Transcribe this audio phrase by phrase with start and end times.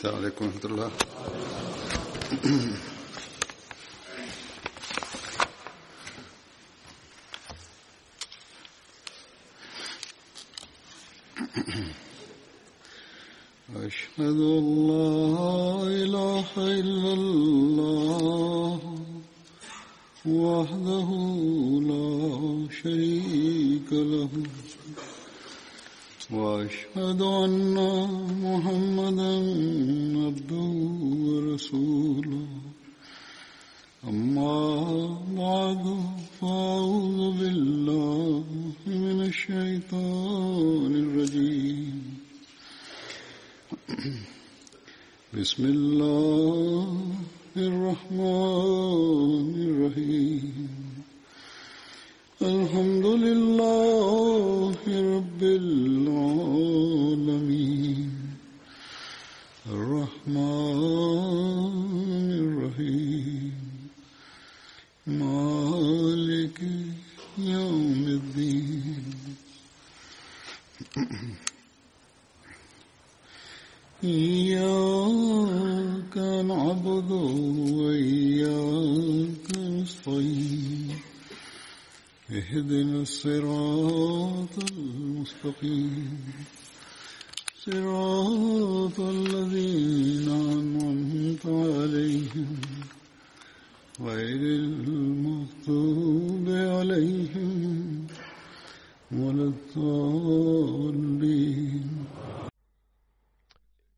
[0.00, 0.48] Assalamu alaikum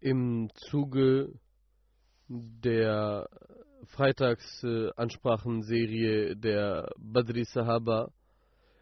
[0.03, 1.33] Im Zuge
[2.27, 3.29] der
[3.85, 8.11] Freitagsansprachenserie der Badri Sahaba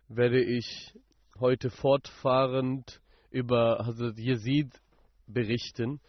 [0.08, 0.94] werde ich
[1.38, 4.80] heute fortfahrend über Hazrat Yazid
[5.26, 6.00] berichten.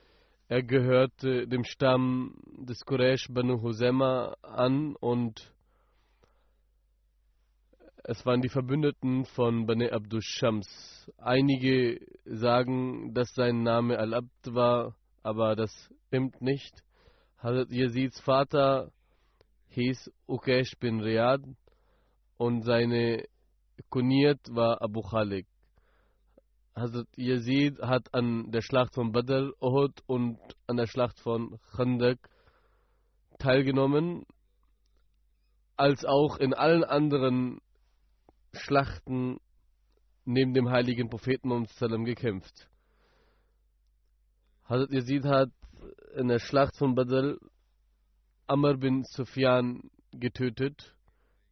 [0.48, 5.54] Er gehörte dem Stamm des Quraysh Banu Husema an und
[8.06, 11.12] es waren die Verbündeten von Bani Abdus Shams.
[11.18, 15.72] Einige sagen, dass sein Name Al-Abd war, aber das
[16.08, 16.84] stimmt nicht.
[17.38, 18.92] Hazrat Yazids Vater
[19.70, 21.42] hieß Ukesh bin Riyad
[22.38, 23.26] und seine
[23.90, 25.48] Kuniert war Abu Khalik.
[26.76, 32.18] Hazrat Yazid hat an der Schlacht von Badr, Uhud und an der Schlacht von Khandak
[33.40, 34.26] teilgenommen,
[35.76, 37.60] als auch in allen anderen
[38.54, 39.40] Schlachten
[40.26, 42.70] neben dem heiligen Propheten gekämpft.
[44.72, 45.50] Hazrat Yazid hat
[46.16, 47.36] in der Schlacht von Badr
[48.48, 50.96] Amr bin Sufyan getötet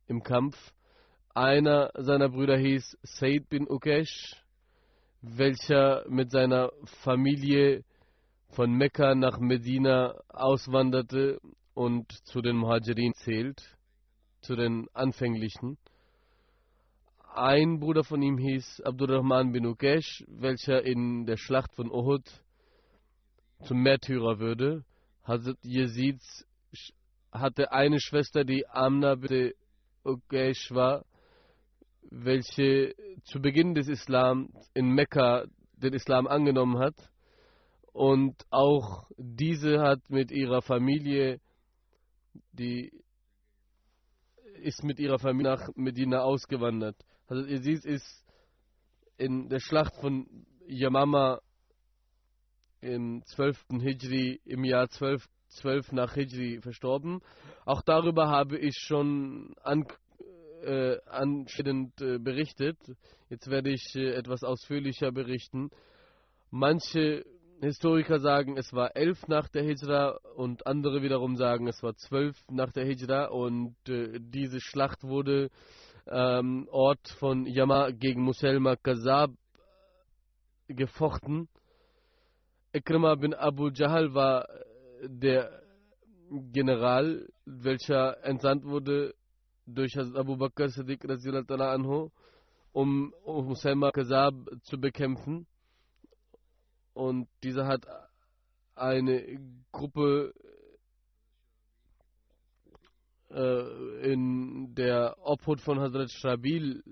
[0.07, 0.56] im Kampf.
[1.34, 4.38] Einer seiner Brüder hieß Said bin Ukesh,
[5.22, 6.72] welcher mit seiner
[7.03, 7.84] Familie
[8.52, 11.41] von Mekka nach Medina auswanderte
[11.74, 13.62] und zu den Muhajirin zählt,
[14.40, 15.78] zu den anfänglichen.
[17.35, 22.24] Ein Bruder von ihm hieß Abdurrahman bin Ukesh, welcher in der Schlacht von Uhud
[23.64, 24.84] zum Märtyrer würde.
[25.24, 26.22] Hazrat Yazid
[27.31, 29.53] hatte eine Schwester, die Amna bin
[30.03, 31.06] Ukesh war,
[32.09, 36.96] welche zu Beginn des Islam in Mekka den Islam angenommen hat.
[37.92, 41.40] Und auch diese hat mit ihrer Familie,
[42.53, 42.91] die
[44.62, 46.96] ist mit ihrer Familie nach Medina ausgewandert.
[47.28, 48.26] Also Yazid ist
[49.18, 50.28] in der Schlacht von
[50.66, 51.40] Yamama
[52.81, 53.66] im 12.
[53.81, 57.22] Hijri, im Jahr 12, 12 nach Hijri verstorben.
[57.66, 59.85] Auch darüber habe ich schon an,
[60.63, 62.78] äh, anschneidend äh, berichtet.
[63.29, 65.69] Jetzt werde ich äh, etwas ausführlicher berichten.
[66.51, 67.25] Manche
[67.62, 72.38] Historiker sagen, es war 11 nach der Hijra und andere wiederum sagen, es war 12
[72.50, 75.50] nach der Hijra und äh, diese Schlacht wurde
[76.07, 79.32] ähm, Ort von Yama gegen Muselma Kazab
[80.67, 81.49] gefochten.
[82.72, 84.48] Ikrima bin Abu Jahl war
[85.02, 85.64] der
[86.30, 89.16] General, welcher entsandt wurde
[89.66, 92.12] durch Abu Bakr Siddiq anhu,
[92.72, 95.48] um, Muselma Kazab zu bekämpfen.
[96.94, 97.88] Und dieser hat
[98.76, 99.40] eine
[99.72, 100.36] Gruppe
[103.32, 106.84] äh, in der Obhut von Hazrat Shabil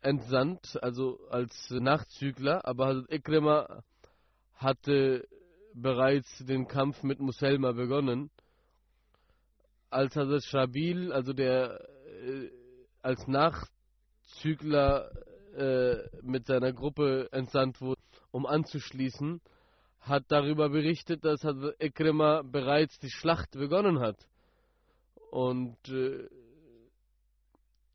[0.00, 3.82] entsandt, also als Nachzügler, aber Hazrat Ikrima
[4.60, 5.26] hatte
[5.74, 8.30] bereits den Kampf mit Muselma begonnen.
[9.88, 11.80] Als Hazrat Shabil, also der
[12.24, 12.50] äh,
[13.02, 15.10] als Nachzügler
[15.56, 19.40] äh, mit seiner Gruppe entsandt wurde, um anzuschließen,
[20.00, 21.40] hat darüber berichtet, dass
[21.78, 24.16] Ikrima bereits die Schlacht begonnen hat.
[25.30, 26.28] Und äh,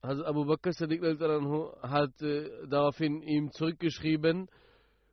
[0.02, 4.50] Abu Bakr Sadiq hat äh, daraufhin ihm zurückgeschrieben,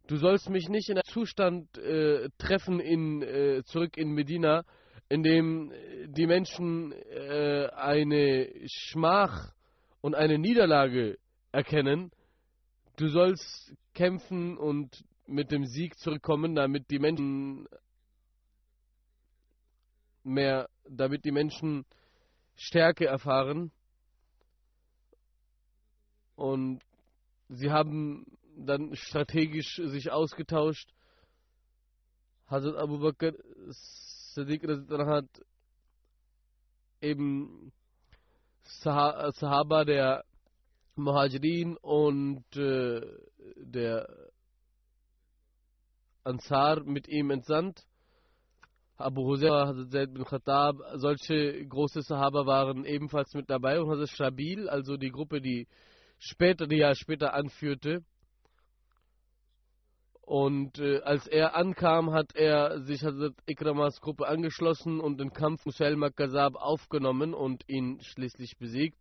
[0.07, 4.65] du sollst mich nicht in einem Zustand äh, treffen in, äh, zurück in Medina,
[5.09, 5.73] in dem
[6.07, 9.53] die Menschen äh, eine Schmach
[10.01, 11.19] und eine Niederlage
[11.53, 12.11] erkennen.
[12.97, 17.67] Du sollst kämpfen und mit dem Sieg zurückkommen, damit die Menschen
[20.25, 21.85] mehr, damit die Menschen
[22.57, 23.71] Stärke erfahren.
[26.37, 26.83] Und
[27.49, 28.27] sie haben
[28.67, 30.89] dann strategisch sich ausgetauscht.
[32.49, 33.33] Hazrat Abu Bakr
[34.35, 35.27] Siddiq hat
[37.01, 37.73] eben
[38.63, 40.25] Sahaba der
[40.97, 43.01] Muhajirin und äh,
[43.57, 44.09] der
[46.25, 47.85] Ansar mit ihm entsandt.
[48.97, 54.11] Abu Huzaifa, Hazrat Zaid bin Khattab, solche große Sahaba waren ebenfalls mit dabei und Hazrat
[54.11, 55.67] Shabil, also die Gruppe, die
[56.19, 58.05] später, die ja später anführte.
[60.23, 65.67] Und äh, als er ankam, hat er sich Hazrat Ikramas Gruppe angeschlossen und den Kampf
[65.67, 68.97] Muselma Kazab aufgenommen und ihn schließlich besiegt.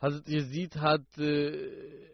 [0.00, 2.10] Hazrat Yazid hat äh,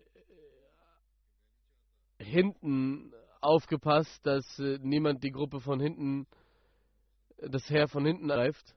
[2.19, 6.26] hinten aufgepasst, dass äh, niemand die Gruppe von hinten,
[7.38, 8.75] das Heer von hinten greift.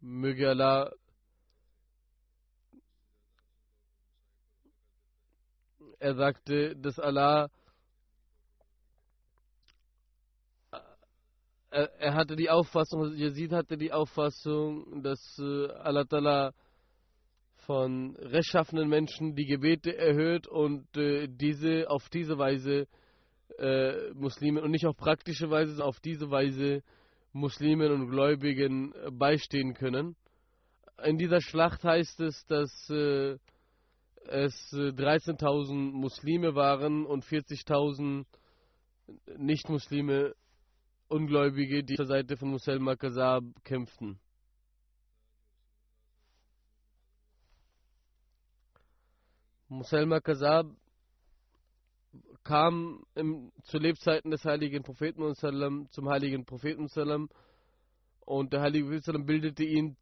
[0.00, 0.92] Möge Allah
[5.98, 7.48] er sagte, dass Allah
[11.70, 16.52] er, hatte die Auffassung, Yazid hatte die Auffassung, dass äh, Allah Ta'ala
[17.66, 22.86] von rechtschaffenen Menschen die Gebete erhöht und äh, diese auf diese Weise
[23.58, 26.82] äh, Muslimen und nicht auf praktische Weise, sondern auf diese Weise
[27.32, 30.16] Muslimen und Gläubigen beistehen können.
[31.04, 33.36] In dieser Schlacht heißt es, dass äh,
[34.26, 38.24] es 13.000 äh, Muslime waren und 40.000
[39.36, 40.34] Nicht-Muslime,
[41.08, 44.20] Ungläubige, die der Seite von Muselma Kazab kämpften.
[49.68, 50.66] Muselma Kazab
[52.44, 55.22] kam im, zu Lebzeiten des heiligen Propheten
[55.90, 56.88] zum heiligen Propheten
[58.20, 59.96] und der heilige Prophet bildete ihn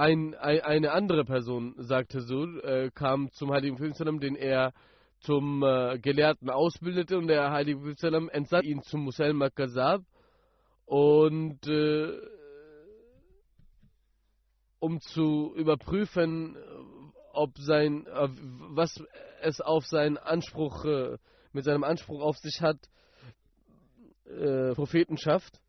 [0.00, 4.72] ein, ein, eine andere Person, sagte so, äh, kam zum heiligen Prophet, den er
[5.18, 10.02] zum äh, Gelehrten ausbildete und der heilige Prophet entsandte ihn zum Muselma Kazab
[10.86, 12.18] und äh,
[14.78, 16.56] um zu überprüfen,
[17.34, 19.04] ob sein, was
[19.42, 21.18] es auf seinen Anspruch, äh,
[21.52, 22.78] mit seinem Anspruch auf sich hat,
[24.24, 25.60] äh, Prophetenschaft.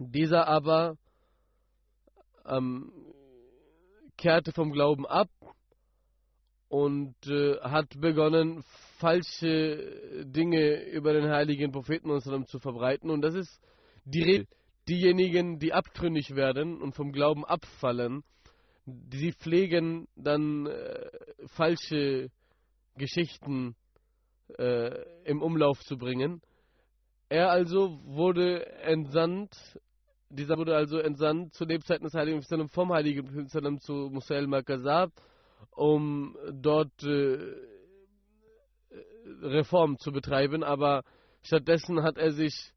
[0.00, 0.96] Dieser aber
[2.44, 2.92] ähm,
[4.26, 5.28] kehrte vom Glauben ab
[6.66, 8.64] und äh, hat begonnen,
[8.98, 12.10] falsche Dinge über den heiligen Propheten
[12.48, 13.08] zu verbreiten.
[13.08, 13.60] Und das ist
[14.04, 14.48] die Regel
[14.88, 18.24] diejenigen, die abtrünnig werden und vom Glauben abfallen,
[19.12, 21.08] sie pflegen dann äh,
[21.54, 22.32] falsche
[22.96, 23.76] Geschichten
[24.58, 26.42] äh, im Umlauf zu bringen.
[27.28, 29.54] Er also wurde entsandt,
[30.28, 35.12] dieser wurde also entsandt zu Lebzeiten des Heiligen Prophet vom Heiligen Prophet zu Musail Makazab,
[35.70, 37.38] um dort äh,
[39.42, 41.02] Reform zu betreiben, aber
[41.42, 42.72] stattdessen hat er sich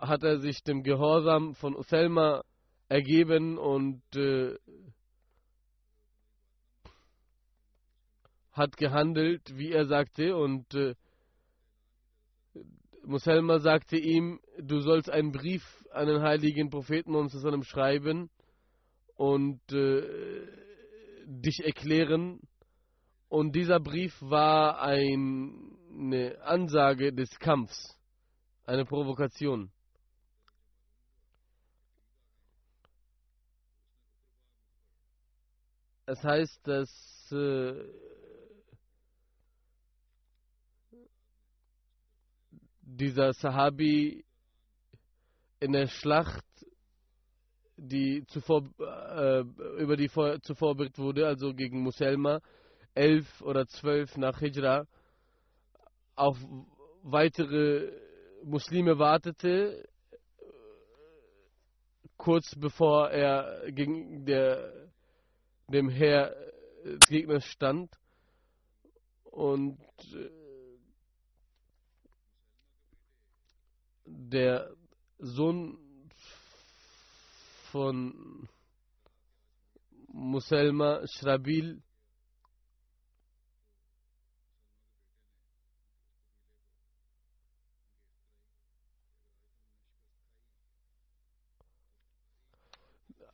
[0.00, 2.44] hat er sich dem Gehorsam von Uselma
[2.88, 4.56] ergeben und äh,
[8.52, 10.36] hat gehandelt, wie er sagte.
[10.36, 10.94] Und äh,
[13.04, 18.30] Muselma sagte ihm, du sollst einen Brief an den heiligen Propheten und zu seinem schreiben
[19.16, 20.46] und äh,
[21.26, 22.40] dich erklären.
[23.28, 27.98] Und dieser Brief war ein, eine Ansage des Kampfs,
[28.64, 29.70] eine Provokation.
[36.06, 37.84] Es heißt, dass äh,
[42.80, 44.24] dieser Sahabi
[45.60, 46.44] in der Schlacht,
[47.76, 49.40] die zuvor äh,
[49.80, 52.40] über die vor, zuvor berichtet wurde, also gegen Muselma,
[52.94, 54.86] elf oder zwölf nach Hijra,
[56.16, 56.36] auf
[57.02, 57.92] weitere
[58.44, 59.88] Muslime wartete,
[62.16, 64.90] kurz bevor er gegen der,
[65.68, 66.34] dem Heer
[66.84, 67.92] des Gegners stand.
[69.24, 69.78] Und
[70.14, 70.30] äh,
[74.04, 74.74] der
[75.18, 75.78] Sohn
[77.72, 78.48] von
[80.12, 81.82] Muselma Shrabil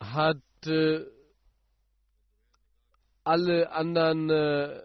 [0.00, 1.04] hat äh,
[3.24, 4.80] alle anderen äh,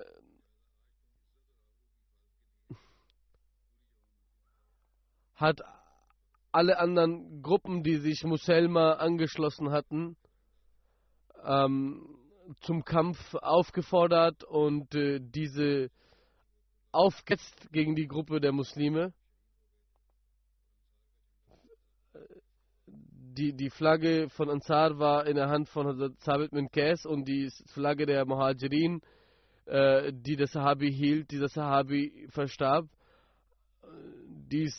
[5.35, 5.61] hat
[6.59, 10.17] alle anderen Gruppen, die sich Muselma angeschlossen hatten,
[11.45, 12.17] ähm,
[12.59, 15.89] zum Kampf aufgefordert und äh, diese
[16.91, 19.13] aufgetzt gegen die Gruppe der Muslime.
[23.37, 27.25] Die, die Flagge von Ansar war in der Hand von Hazrat Sabit bin Qais und
[27.25, 28.99] die Flagge der Muhajirin,
[29.65, 32.85] äh, die der Sahabi hielt, dieser Sahabi verstarb.
[34.51, 34.69] Die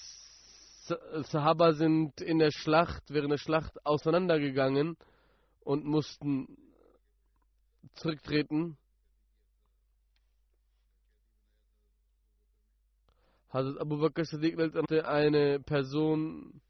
[1.31, 4.97] Sahaba sind in der Schlacht, während der Schlacht auseinandergegangen
[5.61, 6.57] und mussten
[7.95, 8.77] zurücktreten.
[13.53, 16.61] Hazrat Abu Bakr Siddiq hatte eine Person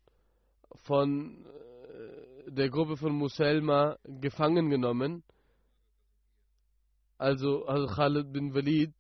[0.87, 5.23] von äh, der Gruppe von Muselma gefangen genommen.
[7.19, 8.95] Also, also Khalid bin Walid.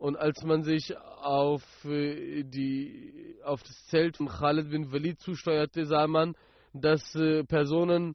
[0.00, 5.84] Und als man sich auf, äh, die, auf das Zelt von Khalid bin Walid zusteuerte,
[5.84, 6.34] sah man,
[6.72, 8.14] dass äh, Personen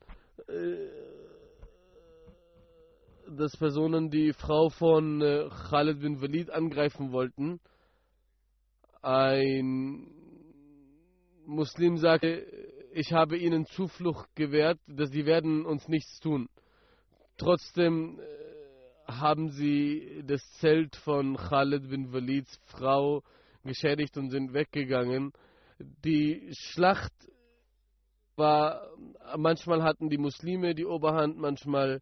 [3.28, 7.60] dass Personen die Frau von äh, Khalid bin Walid angreifen wollten.
[9.02, 10.08] Ein
[11.46, 12.46] Muslim sagte,
[12.94, 16.50] ich habe ihnen Zuflucht gewährt, dass sie werden uns nichts tun.
[17.38, 18.35] Trotzdem äh,
[19.08, 23.24] haben sie das Zelt von Khalid bin Walids Frau
[23.64, 25.32] geschädigt und sind weggegangen.
[25.80, 27.14] Die Schlacht
[28.36, 28.90] war,
[29.38, 32.02] manchmal hatten die Muslime die Oberhand, manchmal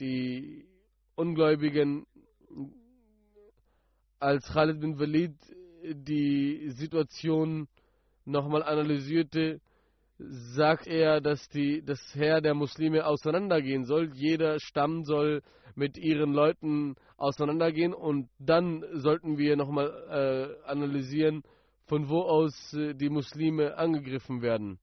[0.00, 0.66] die
[1.14, 2.06] Ungläubigen,
[4.20, 5.34] als Khalid bin Walid
[5.82, 7.68] die Situation
[8.24, 9.60] nochmal analysierte,
[10.18, 14.10] sagt er, dass die, das Heer der Muslime auseinandergehen soll.
[14.14, 15.42] Jeder Stamm soll
[15.74, 21.42] mit ihren Leuten auseinandergehen und dann sollten wir nochmal äh, analysieren,
[21.86, 24.78] von wo aus äh, die Muslime angegriffen werden.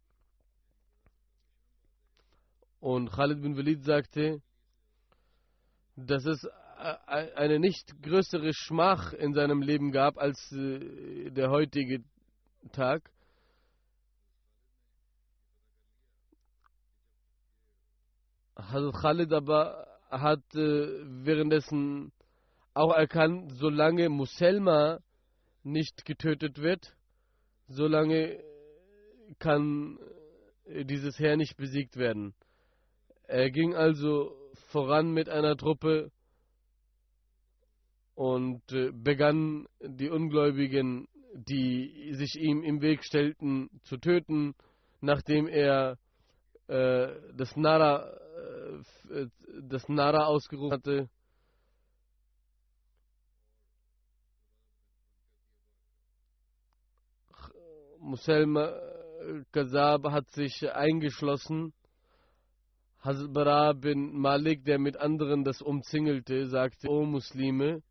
[2.79, 4.41] Und Khalid bin Walid sagte,
[5.97, 12.03] dass es äh, eine nicht größere Schmach in seinem Leben gab als äh, der heutige
[12.71, 13.11] Tag.
[18.55, 20.87] Hazrat Khalid aber hat äh,
[21.25, 22.11] währenddessen
[22.73, 24.99] auch erkannt, solange Muselma
[25.63, 26.95] nicht getötet wird,
[27.67, 28.39] solange
[29.39, 29.97] kann
[30.67, 32.33] dieses Heer nicht besiegt werden.
[33.23, 34.35] Er ging also
[34.71, 36.11] voran mit einer Truppe
[38.13, 44.55] und äh, begann die Ungläubigen, die sich ihm im Weg stellten, zu töten,
[45.01, 45.97] nachdem er
[46.67, 48.24] äh, das Nara äh,
[49.61, 51.09] das Nara ausgerufen hatte.
[57.99, 58.71] Muselma
[59.51, 61.73] Kazab hat sich eingeschlossen
[63.05, 67.83] Hazbara bin Malik, der mit anderen das umzingelte, sagte, O Muslime,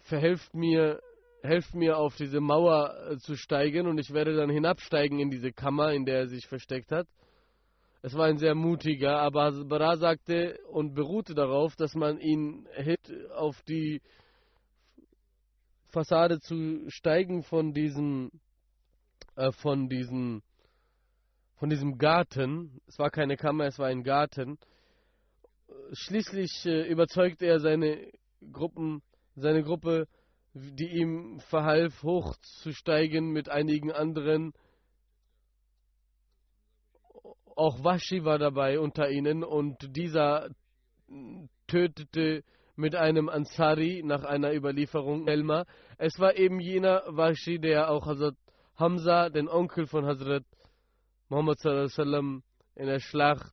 [0.00, 1.00] verhelft mir,
[1.42, 5.52] helft mir auf diese Mauer äh, zu steigen und ich werde dann hinabsteigen in diese
[5.52, 7.06] Kammer, in der er sich versteckt hat.
[8.00, 13.10] Es war ein sehr mutiger, aber Hazbara sagte und beruhte darauf, dass man ihn hält,
[13.32, 14.00] auf die
[15.88, 18.30] Fassade zu steigen von diesem,
[19.36, 20.42] äh, von diesem
[21.58, 22.80] von diesem Garten.
[22.86, 24.58] Es war keine Kammer, es war ein Garten.
[25.92, 28.10] Schließlich äh, überzeugte er seine
[28.52, 29.02] Gruppen,
[29.34, 30.06] seine Gruppe,
[30.54, 34.52] die ihm verhalf, hochzusteigen mit einigen anderen.
[37.58, 40.48] Auch Washi war dabei unter ihnen und dieser
[41.66, 42.44] tötete
[42.76, 45.64] mit einem Ansari nach einer Überlieferung Elma.
[45.96, 48.36] Es war eben jener Washi, der auch Hazrat
[48.76, 50.44] Hamza, den Onkel von Hazrat
[51.30, 52.44] Muhammad sallam
[52.76, 53.52] in der Schlacht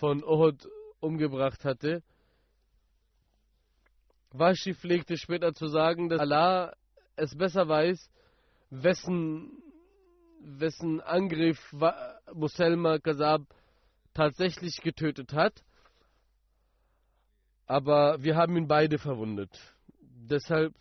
[0.00, 2.02] von Uhud umgebracht hatte.
[4.32, 6.74] Washi pflegte später zu sagen, dass Allah
[7.14, 8.10] es besser weiß,
[8.70, 9.63] wessen
[10.44, 11.74] wessen Angriff
[12.32, 13.42] Muselma Kazab
[14.12, 15.64] tatsächlich getötet hat.
[17.66, 19.50] Aber wir haben ihn beide verwundet.
[20.00, 20.74] Deshalb,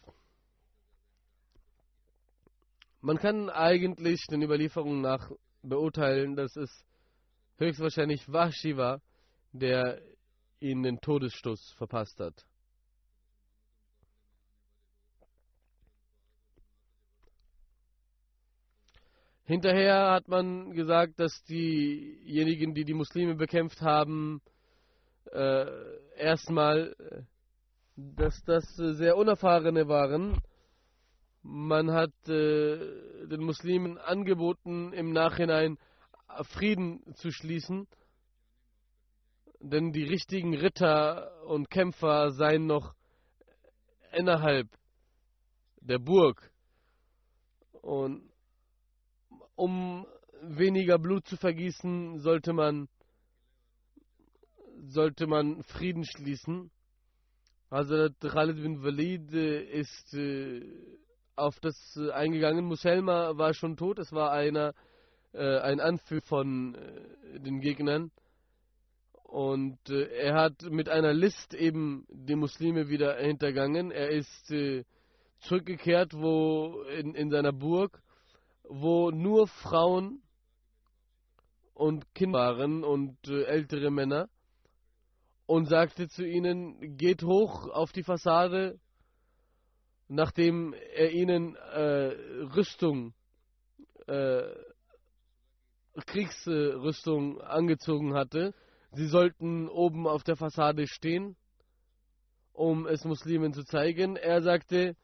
[3.01, 6.85] man kann eigentlich den Überlieferungen nach beurteilen, dass es
[7.57, 9.01] höchstwahrscheinlich Washi war,
[9.53, 10.01] der
[10.59, 12.45] ihnen den Todesstoß verpasst hat.
[19.45, 24.41] Hinterher hat man gesagt, dass diejenigen, die die Muslime bekämpft haben,
[25.33, 25.65] äh,
[26.15, 27.23] erstmal, äh,
[27.95, 30.41] dass das sehr unerfahrene waren.
[31.41, 35.77] Man hat äh, den Muslimen angeboten, im Nachhinein
[36.43, 37.85] Frieden zu schließen,
[39.59, 42.95] denn die richtigen Ritter und Kämpfer seien noch
[44.13, 44.69] innerhalb
[45.81, 46.49] der Burg.
[47.81, 48.32] Und
[49.55, 50.05] um
[50.41, 52.87] weniger Blut zu vergießen, sollte man,
[54.85, 56.71] sollte man Frieden schließen.
[57.69, 60.61] Also Khalid bin Walid äh, ist äh,
[61.35, 62.65] auf das äh, eingegangen.
[62.65, 64.73] Muselma war schon tot, es war einer,
[65.35, 66.77] ein Anführer von
[67.33, 68.11] den Gegnern.
[69.23, 73.89] Und er hat mit einer List eben die Muslime wieder hintergangen.
[73.89, 74.53] Er ist
[75.39, 78.02] zurückgekehrt wo in, in seiner Burg
[78.63, 80.21] wo nur Frauen
[81.73, 84.29] und Kinder waren und äh, ältere Männer
[85.45, 88.79] und sagte zu ihnen, geht hoch auf die Fassade,
[90.07, 92.15] nachdem er ihnen äh,
[92.55, 93.13] Rüstung,
[94.07, 94.43] äh,
[96.05, 98.53] Kriegsrüstung angezogen hatte.
[98.91, 101.35] Sie sollten oben auf der Fassade stehen,
[102.53, 104.15] um es Muslimen zu zeigen.
[104.15, 104.95] Er sagte,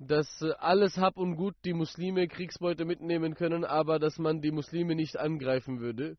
[0.00, 4.50] dass äh, alles Hab und Gut die Muslime Kriegsbeute mitnehmen können, aber dass man die
[4.50, 6.16] Muslime nicht angreifen würde.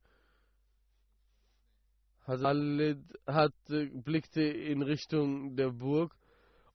[2.26, 6.16] Khalid hat, äh, blickte in Richtung der Burg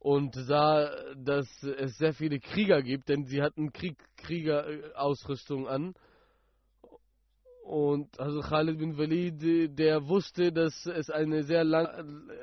[0.01, 5.95] und sah, dass es sehr viele Krieger gibt, denn sie hatten Krieg, Kriegerausrüstung an.
[7.67, 11.99] Und also Khalid bin Walid, der wusste, dass es ein sehr langer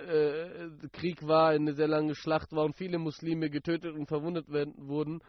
[0.06, 4.74] äh, Krieg war, eine sehr lange Schlacht war und viele Muslime getötet und verwundet werden,
[4.78, 5.22] wurden.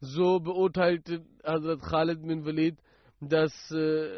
[0.00, 2.78] So beurteilte Hazrat Khalid bin Walid,
[3.20, 4.08] dass äh,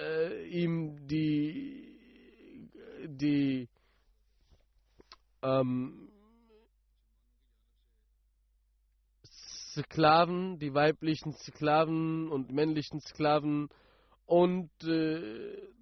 [0.00, 1.94] äh, ihm die,
[3.06, 3.68] die
[5.40, 6.08] ähm,
[9.24, 13.68] Sklaven, die weiblichen Sklaven und männlichen Sklaven
[14.26, 15.72] und äh,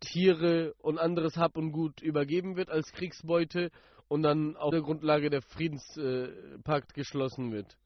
[0.00, 3.70] Tiere und anderes Hab und Gut übergeben wird als Kriegsbeute
[4.08, 7.76] und dann auf der Grundlage der Friedenspakt äh, geschlossen wird.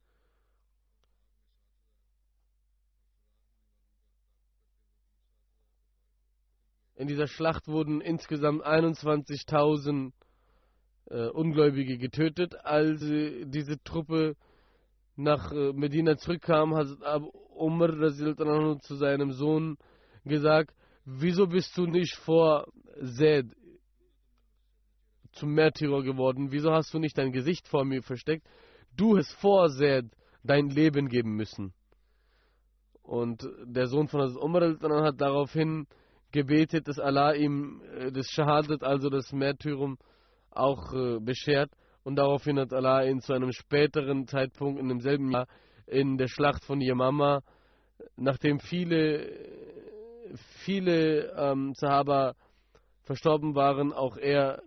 [6.95, 10.13] In dieser Schlacht wurden insgesamt 21.000
[11.07, 12.55] äh, Ungläubige getötet.
[12.65, 14.37] Als diese Truppe
[15.17, 16.87] nach äh, Medina zurückkam, hat
[17.55, 19.79] Umar zu seinem Sohn
[20.25, 22.67] gesagt, wieso bist du nicht vor
[23.17, 23.47] Zed
[25.33, 26.53] zum Märtyrer geworden?
[26.53, 28.47] Wieso hast du nicht dein Gesicht vor mir versteckt?
[28.97, 30.07] Du hast vor Zed
[30.43, 31.73] dein Leben geben müssen.
[33.03, 35.87] Und der Sohn von Hazrat Umar hat daraufhin
[36.31, 39.99] gebetet, dass Allah ihm äh, das Shahadat, also das Märtyrum,
[40.51, 41.71] auch äh, beschert.
[42.05, 45.47] Und daraufhin hat Allah ihn zu einem späteren Zeitpunkt in demselben Jahr
[45.87, 47.43] in der Schlacht von Yamama,
[48.17, 49.29] nachdem viele
[50.65, 52.35] viele ähm, Sahaba
[53.03, 54.63] verstorben waren, auch er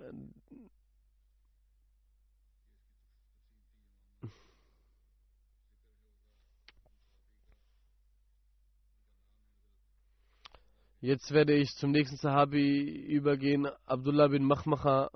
[11.06, 13.68] Jetzt werde ich zum nächsten Sahabi übergehen.
[13.86, 15.12] Abdullah bin Mahmacha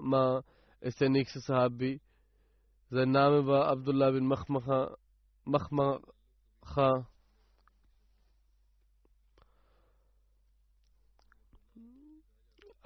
[0.82, 2.00] ist der nächste Sahabi.
[2.92, 4.96] Sein Name war Abdullah bin Mahmacha.
[5.46, 7.08] Mahmacha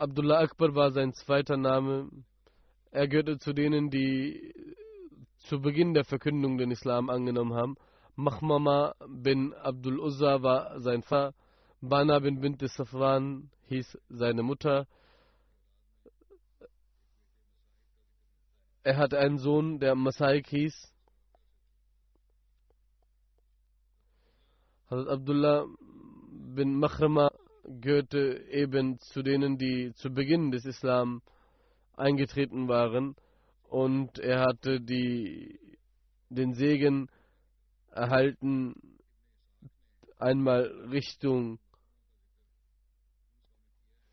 [0.03, 2.09] Abdullah Akbar war sein zweiter Name.
[2.91, 4.53] Er gehörte zu denen, die
[5.37, 7.77] zu Beginn der Verkündung den Islam angenommen haben.
[8.17, 11.33] Mahmama bin Abdul Uzza war sein Vater.
[11.79, 14.87] Bana bin Bint Safwan hieß seine Mutter.
[18.83, 20.93] Er hatte einen Sohn, der Masaik hieß.
[24.89, 25.65] Hazrat Abdullah
[26.29, 27.31] bin Mahrama
[27.79, 31.21] gehörte eben zu denen, die zu Beginn des Islam
[31.95, 33.15] eingetreten waren.
[33.63, 35.59] Und er hatte die,
[36.29, 37.09] den Segen
[37.91, 38.75] erhalten,
[40.17, 41.59] einmal Richtung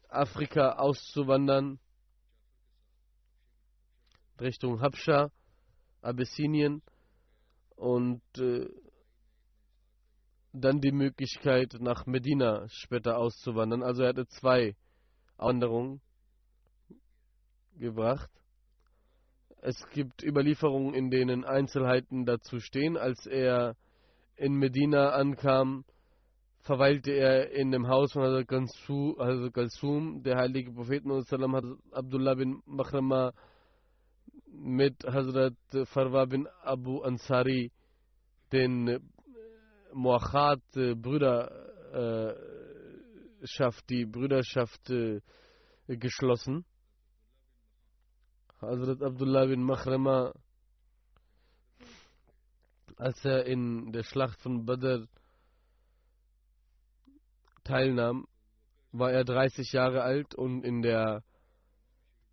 [0.09, 1.79] Afrika auszuwandern,
[4.41, 5.31] Richtung Habscha,
[6.03, 6.83] Abyssinien
[7.77, 8.69] und äh,
[10.53, 13.83] dann die Möglichkeit nach Medina später auszuwandern.
[13.83, 14.75] Also er hatte zwei
[15.37, 16.01] Wanderungen
[17.79, 18.31] gebracht.
[19.63, 22.97] Es gibt Überlieferungen, in denen Einzelheiten dazu stehen.
[22.97, 23.77] Als er
[24.37, 25.85] in Medina ankam,
[26.61, 28.49] verweilte er in dem Haus von Hazrat
[29.55, 30.23] Kalsum.
[30.23, 33.33] Der heilige Prophet hat Abdullah bin Makhrama
[34.47, 37.71] mit Hazrat Farwa bin Abu Ansari
[38.53, 38.99] den
[39.93, 41.51] Muachat Brüderschaft,
[43.89, 44.93] die Brüderschaft
[45.89, 46.65] geschlossen.
[48.61, 50.33] Hazrat Abdullah bin Makhrama,
[52.97, 55.07] als er in der Schlacht von Badr
[57.65, 58.27] teilnahm,
[58.93, 61.23] war er 30 Jahre alt und in der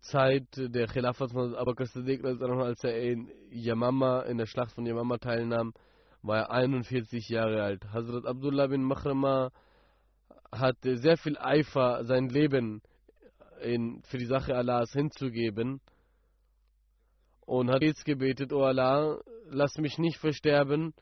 [0.00, 4.84] Zeit der Khilafat von Abu Bakr Siddiq, als er in Yamama, in der Schlacht von
[4.84, 5.72] Yamama teilnahm,
[6.28, 7.90] war er 41 Jahre alt.
[7.90, 9.50] Hazrat Abdullah bin Makhrama
[10.52, 12.82] hatte sehr viel Eifer, sein Leben
[13.62, 15.80] in, für die Sache Allahs hinzugeben
[17.46, 20.92] und hat jetzt gebetet, O Allah, lass mich nicht versterben,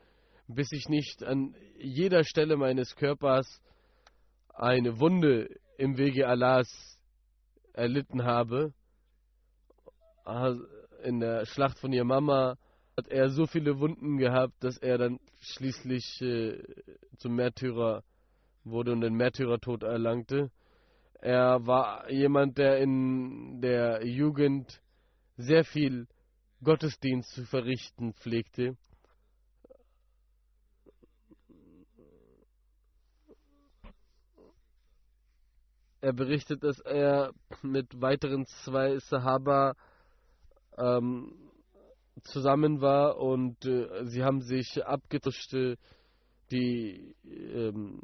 [0.47, 3.61] bis ich nicht an jeder Stelle meines Körpers
[4.53, 6.97] eine Wunde im Wege Allahs
[7.73, 8.73] erlitten habe.
[11.03, 12.57] In der Schlacht von Yamama
[12.97, 16.57] hat er so viele Wunden gehabt, dass er dann schließlich äh,
[17.17, 18.03] zum Märtyrer
[18.63, 20.49] wurde und den Märtyrertod erlangte.
[21.21, 24.81] Er war jemand, der in der Jugend
[25.37, 26.07] sehr viel
[26.63, 28.75] Gottesdienst zu verrichten pflegte.
[36.01, 37.31] Er berichtet, dass er
[37.61, 39.75] mit weiteren zwei Sahaba
[40.77, 41.46] ähm,
[42.23, 45.77] zusammen war und äh, sie haben sich abgetuscht, äh,
[46.51, 48.01] die ähm,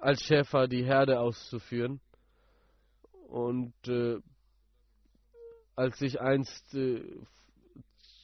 [0.00, 2.00] als Schäfer die Herde auszuführen.
[3.28, 4.18] Und äh,
[5.76, 7.02] als ich einst äh,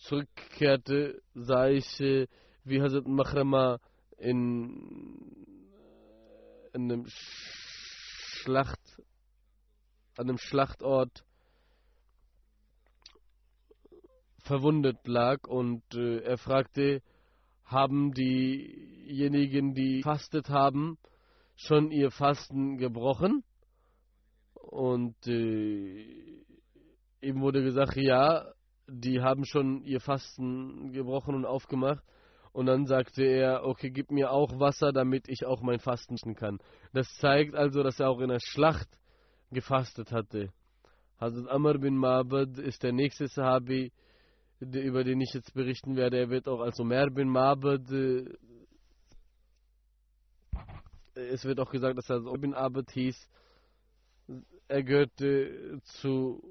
[0.03, 2.27] zurückkehrte, sah ich, äh,
[2.65, 3.81] wie Hazrat Mahrama
[4.19, 5.47] in,
[6.73, 8.81] äh, in einem Schlacht,
[10.17, 11.25] an einem Schlachtort
[14.51, 17.03] verwundet lag und äh, er fragte,
[17.65, 20.99] haben diejenigen, die fastet haben,
[21.55, 23.45] schon ihr Fasten gebrochen?
[24.55, 26.43] Und äh,
[27.21, 28.45] ihm wurde gesagt, ja,
[28.89, 32.03] die haben schon ihr Fasten gebrochen und aufgemacht.
[32.53, 36.59] Und dann sagte er, okay, gib mir auch Wasser, damit ich auch mein Fasten kann.
[36.93, 38.89] Das zeigt also, dass er auch in der Schlacht
[39.53, 40.49] gefastet hatte.
[41.21, 43.93] Hazrat Amr bin Mabad ist der nächste Sahabi,
[44.61, 46.19] über den ich jetzt berichten werde.
[46.19, 48.25] Er wird auch als Umar bin Mabad, äh,
[51.15, 53.17] es wird auch gesagt, dass er als bin Abad hieß.
[54.69, 56.43] Er gehörte zu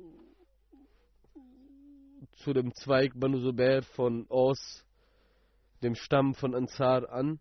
[2.43, 4.85] zu dem Zweig Banu Zubair von Os,
[5.83, 7.39] dem Stamm von Ansar an.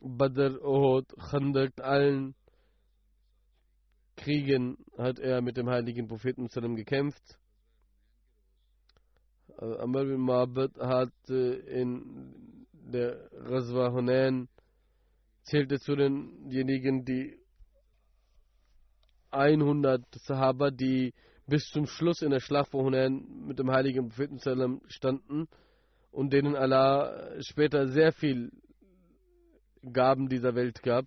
[0.00, 2.34] Badr, Uhud, Khandak, allen
[4.16, 7.38] Kriegen hat er mit dem heiligen Propheten gekämpft.
[9.58, 12.36] Amr bin Mabad hat in
[12.72, 14.48] der Ghazwa Hunain
[15.42, 17.36] zählte zu denjenigen, die
[19.30, 21.12] 100 Sahaba, die
[21.46, 24.38] bis zum Schluss in der Schlacht von Hunain mit dem heiligen Propheten
[24.86, 25.48] standen
[26.12, 28.52] und denen Allah später sehr viel
[29.92, 31.06] Gaben dieser Welt gab.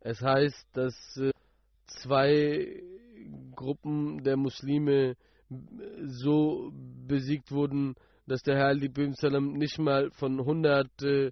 [0.00, 1.32] Es heißt, dass äh,
[1.86, 2.82] zwei
[3.56, 5.16] Gruppen der Muslime
[6.06, 6.70] so
[7.06, 7.94] besiegt wurden,
[8.26, 8.76] dass der Herr
[9.14, 11.30] Sallam nicht mal von 100 äh,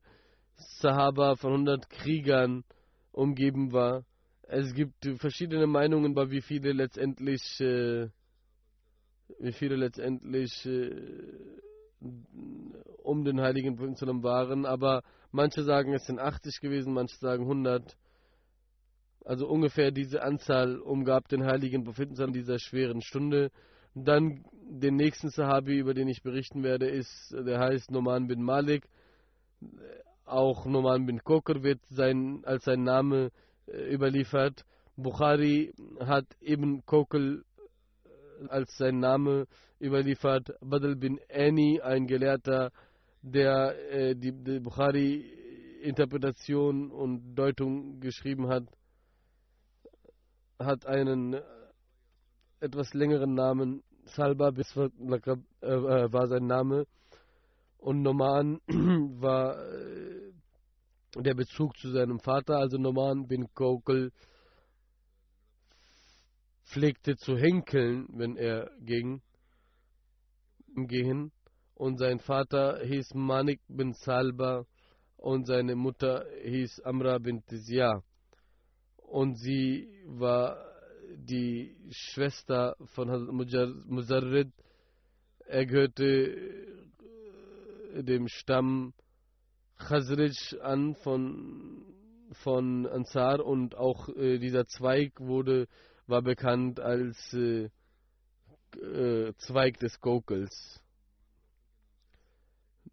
[0.80, 2.64] Sahaba, von 100 Kriegern
[3.12, 4.04] umgeben war.
[4.42, 8.08] Es gibt verschiedene Meinungen, bei wie viele letztendlich, äh,
[9.40, 10.90] wie viele letztendlich äh,
[13.02, 17.96] um den heiligen Prophet waren, aber manche sagen, es sind 80 gewesen, manche sagen 100.
[19.24, 23.50] Also ungefähr diese Anzahl umgab den heiligen Propheten in dieser schweren Stunde.
[23.98, 28.86] Dann den nächsten Sahabi, über den ich berichten werde, ist, der heißt Noman bin Malik.
[30.26, 33.30] Auch Noman bin Kokr wird sein, als sein Name
[33.66, 34.66] äh, überliefert.
[34.96, 37.42] Bukhari hat Ibn Kokel
[38.04, 39.46] äh, als sein Name
[39.80, 40.52] überliefert.
[40.60, 42.72] Badal bin Ani, ein Gelehrter
[43.22, 48.64] der äh, die, die Bukhari-Interpretation und Deutung geschrieben hat,
[50.58, 51.42] hat einen äh,
[52.60, 53.82] etwas längeren Namen.
[54.06, 56.86] Salba Biswat äh, äh, war sein Name.
[57.78, 58.60] Und Noman
[59.20, 60.32] war äh,
[61.16, 62.56] der Bezug zu seinem Vater.
[62.56, 64.12] Also Noman bin Kokel
[66.64, 69.22] pflegte zu henkeln, wenn er ging,
[70.74, 71.32] gehen.
[71.74, 74.64] Und sein Vater hieß Manik bin Salba
[75.16, 78.02] und seine Mutter hieß Amra bin Tizya.
[78.96, 80.75] Und sie war
[81.14, 84.48] die Schwester von Hazrat.
[85.48, 86.04] Er gehörte
[87.94, 88.92] äh, dem Stamm
[89.78, 91.84] Khazraj an von,
[92.32, 95.68] von Ansar und auch äh, dieser Zweig wurde,
[96.06, 97.68] war bekannt als äh,
[98.80, 100.82] äh, Zweig des Kokels.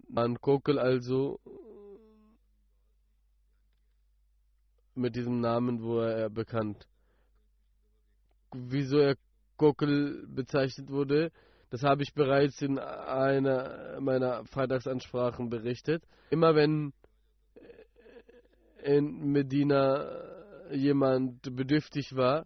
[0.07, 1.39] Man Kokel also
[4.95, 6.87] mit diesem Namen wurde er bekannt.
[8.53, 9.15] Wieso er
[9.57, 11.31] Kokel bezeichnet wurde,
[11.69, 16.03] das habe ich bereits in einer meiner Freitagsansprachen berichtet.
[16.29, 16.93] Immer wenn
[18.83, 20.07] in Medina
[20.71, 22.45] jemand bedürftig war,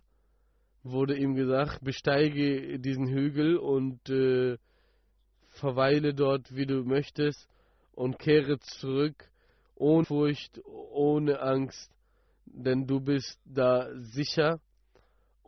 [0.84, 4.58] wurde ihm gesagt, besteige diesen Hügel und äh,
[5.50, 7.48] verweile dort, wie du möchtest,
[7.93, 9.15] und kehre zurück,
[9.76, 11.91] ohne Furcht, ohne Angst,
[12.46, 14.60] denn du bist da sicher.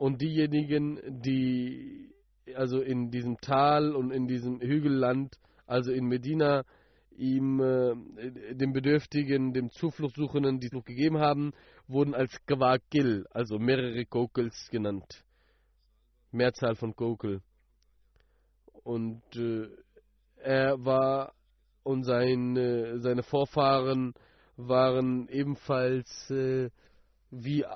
[0.00, 2.08] Und diejenigen, die
[2.54, 5.36] also in diesem Tal und in diesem Hügelland,
[5.66, 6.64] also in Medina,
[7.18, 11.52] ihm, äh, dem Bedürftigen, dem Zufluchtsuchenden, die Zuflucht gegeben haben,
[11.86, 15.22] wurden als Gwakil, also mehrere Kokels genannt.
[16.32, 17.42] Mehrzahl von Kokel.
[18.82, 19.68] Und äh,
[20.38, 21.34] er war
[21.82, 24.14] und sein, äh, seine Vorfahren
[24.56, 26.70] waren ebenfalls äh,
[27.30, 27.66] wie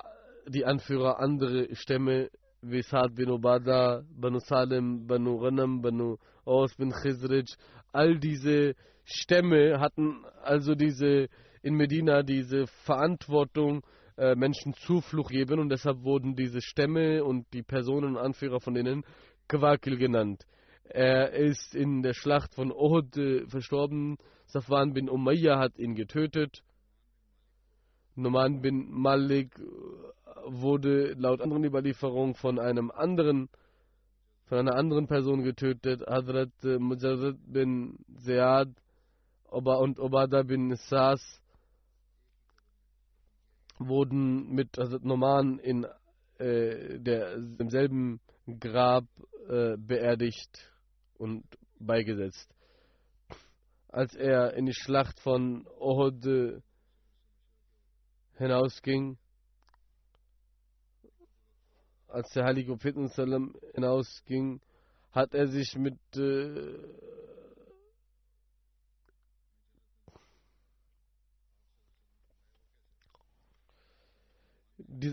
[0.47, 2.29] die Anführer andere Stämme
[2.61, 7.45] wie Saad bin Ubada, Banu Salem, Banu Ghanam, Banu Aus bin Khizrij.
[7.91, 11.27] All diese Stämme hatten also diese
[11.61, 13.83] in Medina diese Verantwortung,
[14.17, 18.73] äh, Menschen Zuflucht geben und deshalb wurden diese Stämme und die Personen und Anführer von
[18.73, 19.03] denen
[19.47, 20.45] Quakil genannt.
[20.83, 24.17] Er ist in der Schlacht von Uhud äh, verstorben.
[24.45, 26.61] Safwan bin Umayyah hat ihn getötet.
[28.15, 29.51] Numan bin Malik
[30.45, 33.49] wurde laut anderen Überlieferungen von einem anderen
[34.45, 36.01] von einer anderen Person getötet.
[36.07, 38.69] Hadrat äh, Mujarrad bin Ziyad
[39.49, 41.41] und Obada bin Sas
[43.79, 45.85] wurden mit Hazrat Noman in
[46.37, 48.19] äh, der, demselben
[48.59, 49.05] Grab
[49.49, 50.71] äh, beerdigt
[51.17, 51.43] und
[51.79, 52.53] beigesetzt.
[53.89, 56.61] Als er in die Schlacht von Ohud äh,
[58.37, 59.17] hinausging,
[62.07, 62.95] als der heilige Prophet
[63.73, 64.61] hinausging,
[65.11, 66.77] hat er sich mit äh,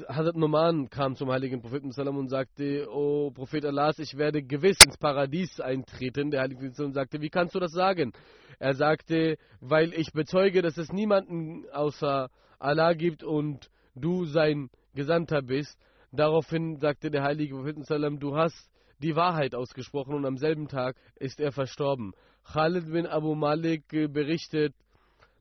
[0.09, 4.97] Hazrat Noman kam zum heiligen Propheten und sagte, O Prophet Allahs, ich werde gewiss ins
[4.97, 6.31] Paradies eintreten.
[6.31, 8.13] Der heilige Prophet sagte, wie kannst du das sagen?
[8.59, 12.29] Er sagte, weil ich bezeuge, dass es niemanden außer
[12.63, 15.79] Allah gibt und du sein Gesandter bist.
[16.13, 17.77] Daraufhin sagte der heilige Prophet,
[18.21, 22.13] du hast die Wahrheit ausgesprochen und am selben Tag ist er verstorben.
[22.45, 24.75] Khalid bin Abu Malik berichtet,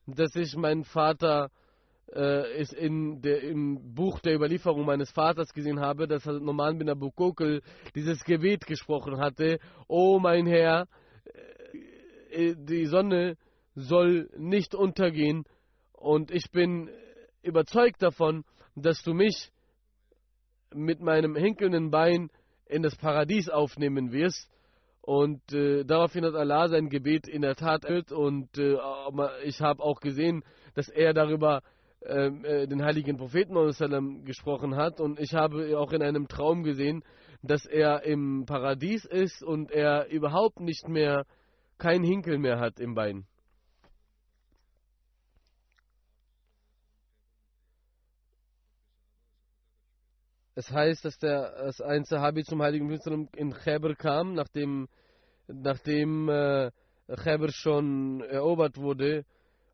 [0.08, 1.52] dass ich meinen Vater
[2.14, 6.90] äh, ist in der, im Buch der Überlieferung meines Vaters gesehen habe, dass Noman bin
[6.90, 7.62] Abu Kokel
[7.96, 10.88] dieses Gebet gesprochen hatte, O mein Herr,
[12.32, 13.38] äh, die Sonne
[13.76, 15.46] soll nicht untergehen
[15.94, 16.90] und ich bin
[17.41, 18.43] überzeugt davon,
[18.75, 19.51] dass du mich
[20.73, 22.30] mit meinem hinkelnden Bein
[22.65, 24.49] in das Paradies aufnehmen wirst.
[25.01, 28.77] Und äh, daraufhin hat Allah sein Gebet in der Tat erhört und äh,
[29.43, 30.43] ich habe auch gesehen,
[30.75, 31.62] dass er darüber
[32.06, 34.99] ähm, äh, den heiligen Propheten gesprochen hat.
[34.99, 37.04] Und ich habe auch in einem Traum gesehen,
[37.41, 41.25] dass er im Paradies ist und er überhaupt nicht mehr,
[41.77, 43.25] kein Hinkel mehr hat im Bein.
[50.54, 54.90] Es heißt, dass, der, dass ein Sahabi zum heiligen Propheten in Khaybar kam, nachdem,
[55.48, 56.72] nachdem äh,
[57.08, 59.26] Khaybar schon erobert wurde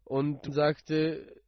[0.06, 1.42] und sagte,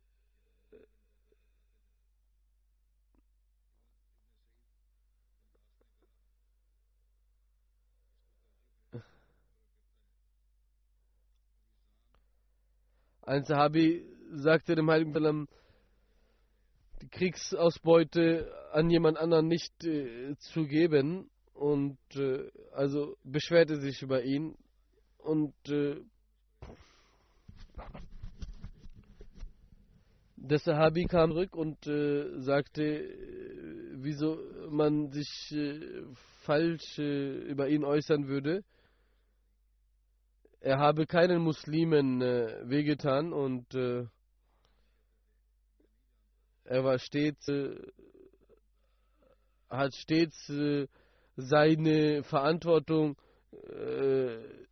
[13.22, 15.48] Ein Sahabi sagte dem Heiligen die
[17.10, 24.56] Kriegsausbeute an jemand anderen nicht äh, zu geben und äh, also beschwerte sich über ihn
[25.18, 25.98] und äh,
[30.36, 36.04] der Sahabi kam zurück und äh, sagte, äh, wieso man sich äh,
[36.44, 38.64] falsch über ihn äußern würde.
[40.62, 43.68] Er habe keinen Muslimen wehgetan und
[46.70, 47.52] er war stets,
[49.70, 50.52] hat stets
[51.36, 53.18] seine Verantwortung,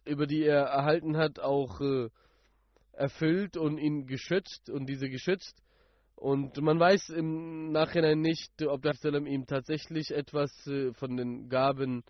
[0.05, 1.81] über die er erhalten hat, auch
[2.93, 5.61] erfüllt und ihn geschützt und diese geschützt.
[6.15, 11.47] Und man weiß im Nachhinein nicht, ob der Salam ihm tatsächlich etwas äh, von den
[11.47, 12.03] Gaben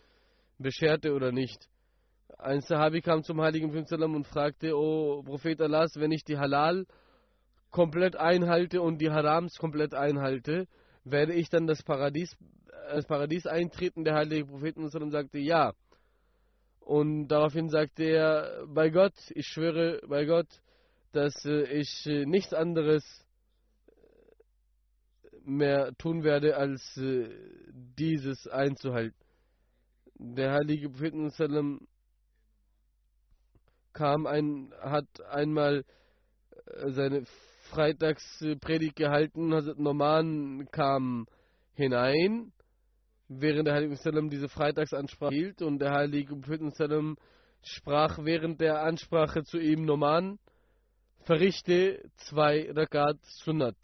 [0.57, 1.67] bescherte oder nicht.
[2.37, 6.85] Ein Sahabi kam zum Heiligen Prophet und fragte, O Prophet Allah, wenn ich die Halal
[7.77, 10.67] komplett einhalte und die Harams komplett einhalte,
[11.03, 12.35] werde ich dann das Paradies,
[12.89, 14.03] das Paradies eintreten?
[14.03, 14.75] Der Heilige Prophet
[15.11, 15.73] sagte, ja.
[16.79, 20.47] Und daraufhin sagte er, bei Gott, ich schwöre bei Gott,
[21.11, 23.03] dass äh, ich äh, nichts anderes
[25.45, 27.29] mehr tun werde, als äh,
[27.95, 29.23] dieses einzuhalten.
[30.15, 31.87] Der heilige Prophet sallam
[33.93, 35.85] kam ein, hat einmal
[36.87, 37.23] seine
[37.67, 41.27] Freitagspredigt gehalten, Hazrat Norman kam
[41.73, 42.51] hinein,
[43.27, 47.17] während der Heilige Sallam diese Freitagsansprache hielt und der Heilige Prophet Sallam
[47.61, 50.39] sprach während der Ansprache zu ihm Norman,
[51.23, 53.77] verrichte zwei Rakat Sunnat.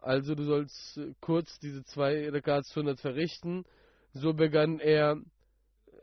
[0.00, 3.64] Also du sollst kurz diese zwei Rakat Sunnat verrichten.
[4.12, 5.16] So begann er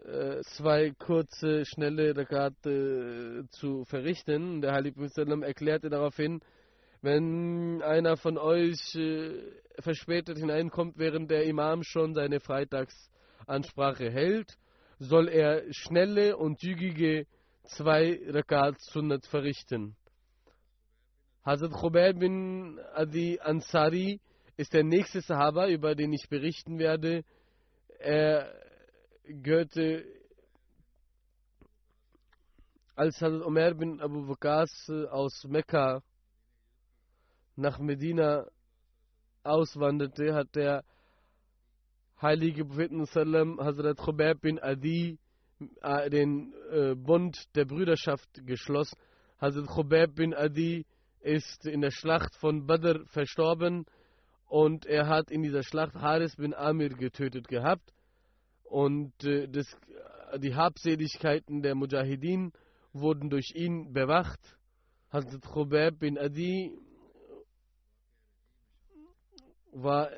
[0.05, 4.61] äh, zwei kurze, schnelle Rakat äh, zu verrichten.
[4.61, 6.41] Der Heilige Prophet erklärte daraufhin,
[7.05, 9.39] wenn einer von euch äh,
[9.79, 14.57] verspätet hineinkommt, während der Imam schon seine Freitagsansprache hält,
[14.97, 17.27] soll er schnelle und zügige
[17.65, 19.95] zwei Rakat Sunnat verrichten.
[21.45, 24.19] Hazrat Khubayb bin Adi Ansari
[24.57, 27.23] ist der nächste Sahaba, über den ich berichten werde.
[27.99, 28.51] Er
[29.25, 30.05] gehörte
[32.95, 36.01] als Hazrat Umar bin Abu Waqas aus Mekka
[37.55, 38.47] nach Medina
[39.43, 40.83] auswanderte, hat der
[42.21, 45.17] heilige Prophet Sallam Hazrat Khubayb bin Adi
[45.81, 48.97] äh, den äh, Bund der Brüderschaft geschlossen.
[49.39, 50.85] Hazrat Khubayb bin Adi
[51.21, 53.85] ist in der Schlacht von Badr verstorben
[54.47, 57.93] und er hat in dieser Schlacht Haris bin Amir getötet gehabt
[58.63, 59.67] und äh, das,
[60.37, 62.51] die Habseligkeiten der Mujahideen
[62.93, 64.39] wurden durch ihn bewacht.
[65.11, 66.71] Hazrat Khubab bin Adi
[69.75, 70.09] war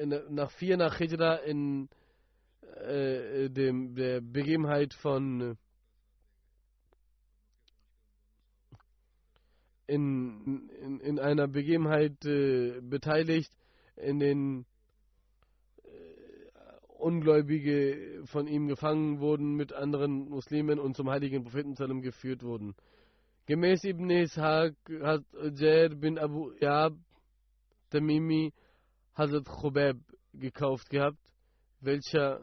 [0.00, 1.88] in, nach vier nach Hijra in
[2.84, 5.56] äh, dem, der Begebenheit von
[9.86, 13.52] in, in, in einer Begebenheit äh, beteiligt,
[13.96, 14.66] in den
[15.84, 15.88] äh,
[16.98, 22.74] Ungläubige von ihm gefangen wurden mit anderen Muslimen und zum heiligen Propheten geführt wurden.
[23.46, 25.22] Gemäß Ibn Ishaq hat
[25.54, 26.94] Jair bin Abu Yab
[27.90, 28.52] Tamimi
[29.16, 29.96] Hazrat Khubab
[30.34, 31.18] gekauft gehabt,
[31.80, 32.40] welcher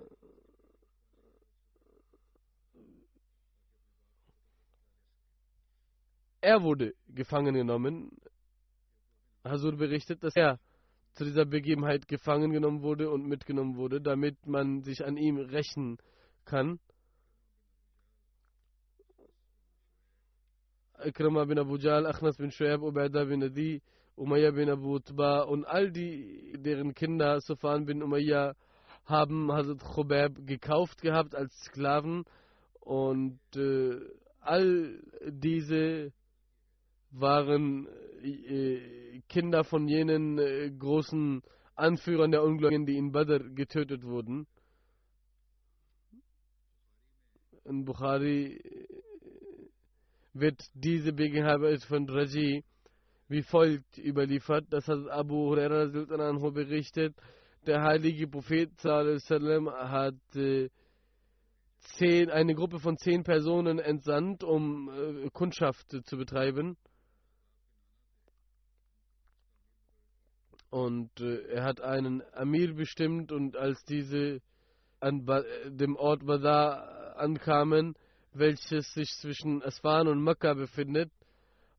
[6.41, 8.11] Er wurde gefangen genommen.
[9.45, 10.59] Hasur berichtet, dass er
[11.13, 15.97] zu dieser Begebenheit gefangen genommen wurde und mitgenommen wurde, damit man sich an ihm rächen
[16.43, 16.81] kann.
[21.01, 23.81] Ikrama bin Abu Jal, Achnas bin Shuaib, Ubaidah bin Adi,
[24.15, 28.55] Umayyah bin Abu Utba und all die, deren Kinder, Sufan bin Umayyah,
[29.05, 32.23] haben Hazrat Khubab gekauft gehabt als Sklaven
[32.79, 33.99] und äh,
[34.39, 36.13] all diese
[37.11, 37.87] waren
[38.23, 41.41] äh, Kinder von jenen äh, großen
[41.75, 44.47] Anführern der Ungläubigen, die in Badr getötet wurden.
[47.65, 48.87] In Bukhari äh,
[50.33, 52.63] wird diese Begebenheit von Raji
[53.27, 54.65] wie folgt überliefert.
[54.69, 55.85] Das hat Abu Huraira
[56.51, 57.15] berichtet.
[57.65, 60.69] Der heilige Prophet hat äh,
[61.97, 66.77] zehn, eine Gruppe von zehn Personen entsandt, um äh, Kundschaft zu betreiben.
[70.69, 74.41] Und äh, er hat einen Amir bestimmt und als diese
[74.99, 77.95] an ba dem Ort Badar ankamen,
[78.33, 81.11] welches sich zwischen Asfan und Mekka befindet,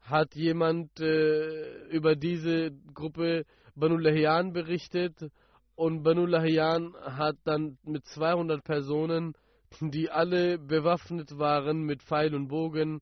[0.05, 3.45] hat jemand äh, über diese Gruppe
[3.75, 5.31] Banu Lahian berichtet?
[5.75, 9.35] Und Banu Lahian hat dann mit 200 Personen,
[9.81, 13.01] die alle bewaffnet waren mit Pfeil und Bogen,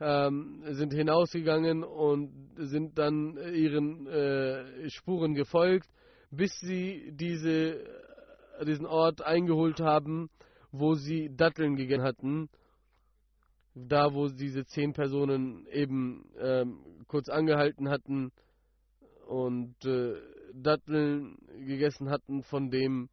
[0.00, 5.88] ähm, sind hinausgegangen und sind dann ihren äh, Spuren gefolgt,
[6.30, 7.84] bis sie diese,
[8.66, 10.28] diesen Ort eingeholt haben,
[10.72, 12.48] wo sie Datteln gegessen hatten
[13.74, 18.32] da wo diese zehn Personen eben ähm, kurz angehalten hatten
[19.26, 20.14] und äh,
[20.54, 23.08] Datteln gegessen hatten von dem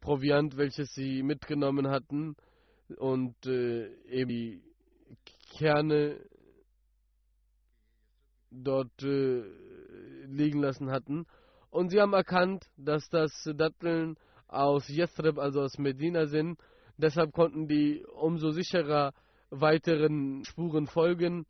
[0.00, 2.36] Proviant, welches sie mitgenommen hatten
[2.96, 4.62] und äh, eben die
[5.58, 6.18] Kerne
[8.50, 9.42] dort äh,
[10.26, 11.26] liegen lassen hatten.
[11.70, 14.16] Und sie haben erkannt, dass das Datteln
[14.48, 16.58] aus Yathrib, also aus Medina sind.
[16.96, 19.12] Deshalb konnten die umso sicherer
[19.52, 21.46] weiteren Spuren folgen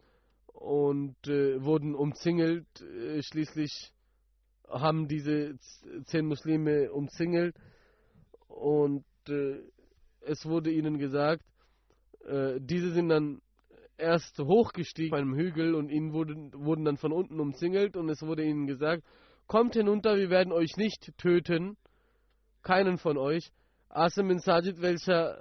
[0.47, 2.67] und äh, wurden umzingelt.
[2.81, 3.93] Äh, schließlich
[4.69, 5.57] haben diese
[6.07, 7.55] zehn Muslime umzingelt
[8.49, 9.61] und äh,
[10.23, 11.45] es wurde ihnen gesagt,
[12.27, 13.41] äh, diese sind dann
[13.99, 18.23] erst hochgestiegen auf einem Hügel und ihnen wurden, wurden dann von unten umzingelt und es
[18.23, 19.05] wurde ihnen gesagt,
[19.47, 21.77] kommt hinunter, wir werden euch nicht töten,
[22.63, 23.53] keinen von euch.
[23.89, 25.37] Asim bin Sajid, welcher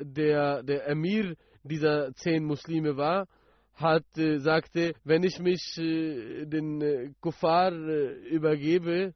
[0.00, 1.34] der, der Emir
[1.68, 3.26] dieser zehn Muslime war,
[3.74, 9.14] hat, äh, sagte, wenn ich mich äh, den äh, Kuffar übergebe,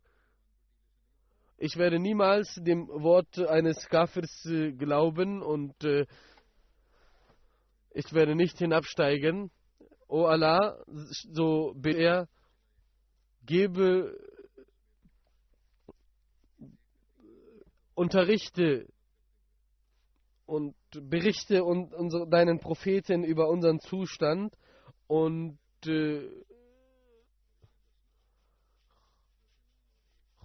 [1.58, 4.48] ich werde niemals dem Wort eines Kafirs
[4.78, 5.72] glauben und
[7.90, 9.52] ich werde nicht hinabsteigen.
[10.08, 12.28] O Allah, so bitte er,
[13.46, 14.18] gebe,
[17.94, 18.88] unterrichte
[20.52, 20.74] und
[21.08, 24.54] berichte und, unsere, deinen Propheten über unseren Zustand
[25.06, 26.28] und äh,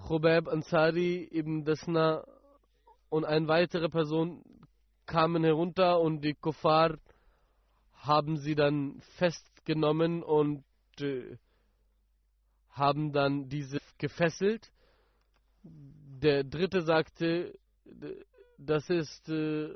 [0.07, 2.23] Khubab Ansari ibn Dasna
[3.09, 4.43] und eine weitere Person
[5.05, 6.97] kamen herunter und die Kuffar
[7.91, 10.63] haben sie dann festgenommen und
[11.01, 11.37] äh,
[12.69, 14.71] haben dann diese gefesselt.
[15.63, 17.59] Der dritte sagte,
[18.57, 19.69] das ist äh,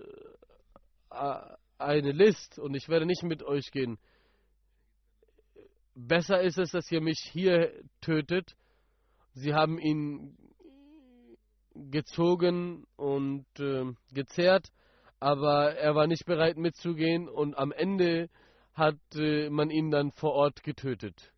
[1.78, 3.98] eine List und ich werde nicht mit euch gehen.
[5.96, 7.72] Besser ist es, dass ihr mich hier
[8.02, 8.56] tötet.
[9.34, 10.38] Sie haben ihn
[11.74, 14.68] gezogen und äh, gezerrt,
[15.20, 18.30] aber er war nicht bereit mitzugehen und am Ende
[18.74, 21.32] hat äh, man ihn dann vor Ort getötet.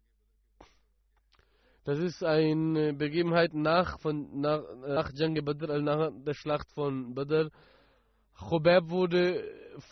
[1.86, 7.14] Das ist eine Begebenheit nach, von, nach, nach Jang Badr, also nach der Schlacht von
[7.14, 7.50] Badr.
[8.36, 9.44] Khubab wurde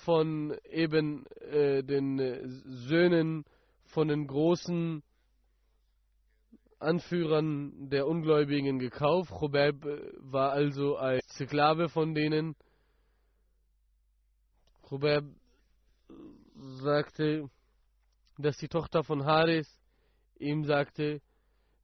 [0.06, 3.44] von eben äh, den äh, Söhnen
[3.84, 5.04] von den großen
[6.80, 9.30] Anführern der Ungläubigen gekauft.
[9.30, 12.56] Khubab äh, war also ein Sklave von denen.
[14.84, 15.26] Khubab
[16.56, 17.50] sagte,
[18.38, 19.68] dass die Tochter von Haris
[20.40, 21.22] ihm sagte,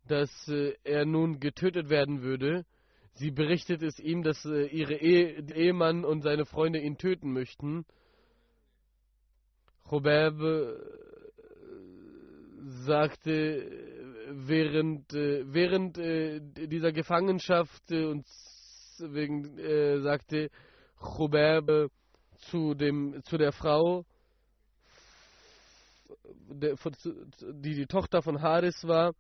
[0.08, 2.66] dass äh, er nun getötet werden würde.
[3.14, 7.86] Sie berichtet es ihm, dass äh, ihre Ehe, Ehemann und seine Freunde ihn töten möchten.
[9.88, 10.74] Khubab äh,
[12.86, 13.72] sagte,
[14.30, 18.26] während, äh, während äh, dieser Gefangenschaft und
[19.00, 20.50] wegen, sagte
[21.00, 21.92] Khubab
[22.50, 24.06] zu, dem, zu der Frau,
[26.50, 29.14] die die Tochter von Haris war,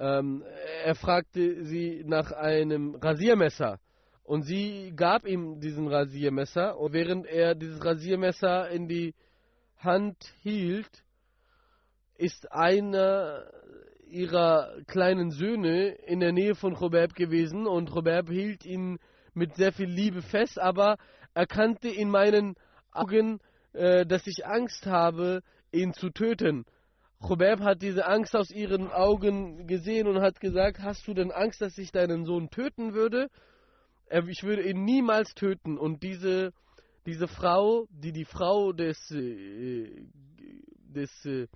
[0.00, 0.42] ähm,
[0.84, 3.78] er fragte sie nach einem Rasiermesser.
[4.22, 6.78] Und sie gab ihm diesen Rasiermesser.
[6.78, 9.14] Und während er dieses Rasiermesser in die
[9.76, 11.04] Hand hielt,
[12.16, 13.44] ist einer
[14.06, 17.66] ihrer kleinen Söhne in der Nähe von Robert gewesen.
[17.66, 18.98] Und Robert hielt ihn
[19.34, 20.96] mit sehr viel Liebe fest, aber
[21.34, 22.54] erkannte in meinen
[22.90, 23.40] Augen,
[23.74, 25.42] äh, dass ich Angst habe,
[25.72, 26.64] ihn zu töten.
[27.22, 31.60] Chubeb hat diese Angst aus ihren Augen gesehen und hat gesagt, hast du denn Angst,
[31.60, 33.28] dass ich deinen Sohn töten würde?
[34.28, 35.78] Ich würde ihn niemals töten.
[35.78, 36.52] Und diese,
[37.06, 40.06] diese Frau, die die Frau des, äh,
[40.88, 41.46] des äh,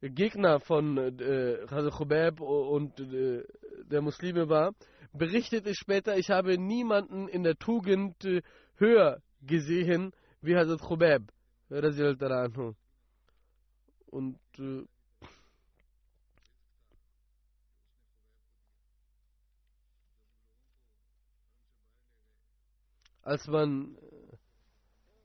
[0.00, 3.44] Gegner von äh, Chubeb und äh,
[3.90, 4.72] der Muslime war,
[5.12, 8.16] berichtete später, ich habe niemanden in der Tugend
[8.76, 11.32] höher gesehen wie Hazrat Chubeb.
[14.06, 14.38] Und
[23.30, 23.96] als man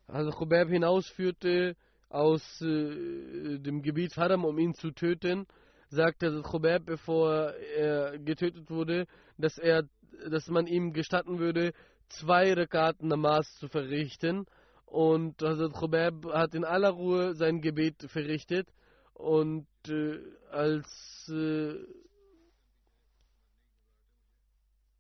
[0.06, 1.76] also Khubab hinausführte
[2.10, 5.48] aus äh, dem Gebiet Haram, um ihn zu töten,
[5.90, 9.08] sagte Khubab, bevor er getötet wurde,
[9.40, 9.90] dass er,
[10.30, 11.74] dass man ihm gestatten würde,
[12.10, 14.46] zwei Rekaten Namas zu verrichten.
[14.86, 18.68] Und Hazrat Khubab hat in aller Ruhe sein Gebet verrichtet.
[19.16, 20.20] Und äh,
[20.52, 21.74] als äh,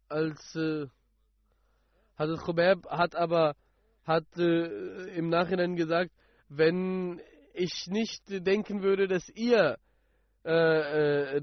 [0.09, 0.87] als äh,
[2.17, 3.55] Hazrat Khubab hat aber
[4.05, 6.11] hat äh, im Nachhinein gesagt,
[6.49, 7.19] wenn
[7.53, 9.77] ich nicht denken würde, dass ihr
[10.45, 11.41] äh, äh,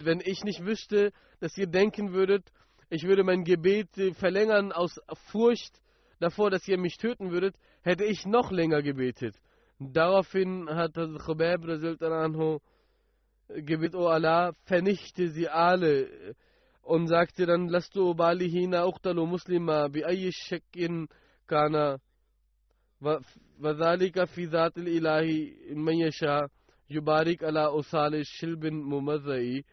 [0.00, 2.44] wenn ich nicht wüsste, dass ihr denken würdet,
[2.90, 5.80] ich würde mein Gebet verlängern aus Furcht
[6.20, 9.34] davor, dass ihr mich töten würdet, hätte ich noch länger gebetet.
[9.78, 11.62] Daraufhin hat Khubab
[13.48, 16.34] gebetet, O Allah, vernichte sie alle
[16.87, 21.07] und sagte dann, lasst du balihina uqtalu muslima bi ayyi shakkin
[21.47, 21.99] kana
[23.59, 26.47] وذلك في ذات الإله من يشاء
[26.89, 29.63] يبارك على أصال شلب ممزعي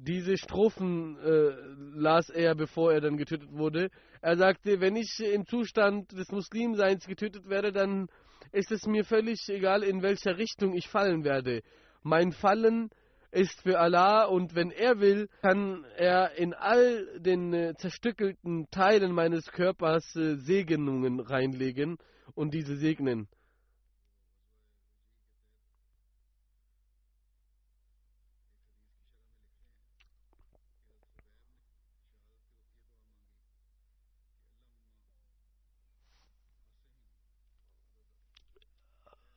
[0.00, 1.50] diese Strophen äh,
[1.98, 3.90] las er, bevor er dann getötet wurde.
[4.20, 8.06] Er sagte, wenn ich im Zustand des Muslimseins getötet werde, dann
[8.52, 11.62] ist es mir völlig egal, in welcher Richtung ich fallen werde.
[12.02, 12.90] Mein Fallen
[13.33, 19.11] ist für Allah und wenn er will, kann er in all den äh, zerstückelten Teilen
[19.11, 21.97] meines Körpers äh, Segnungen reinlegen
[22.35, 23.27] und diese segnen.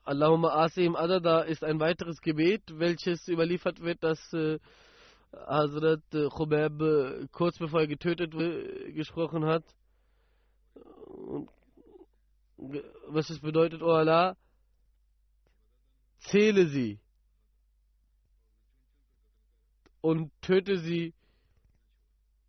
[0.07, 4.61] Allahumma Asim Adada ist ein weiteres Gebet, welches überliefert wird, dass äh,
[5.33, 9.65] Hazrat äh, Khubab äh, kurz bevor er getötet wurde, gesprochen hat.
[11.07, 11.51] Und
[13.09, 14.37] was es bedeutet, O oh Allah,
[16.21, 17.01] zähle sie
[20.01, 21.15] und töte sie,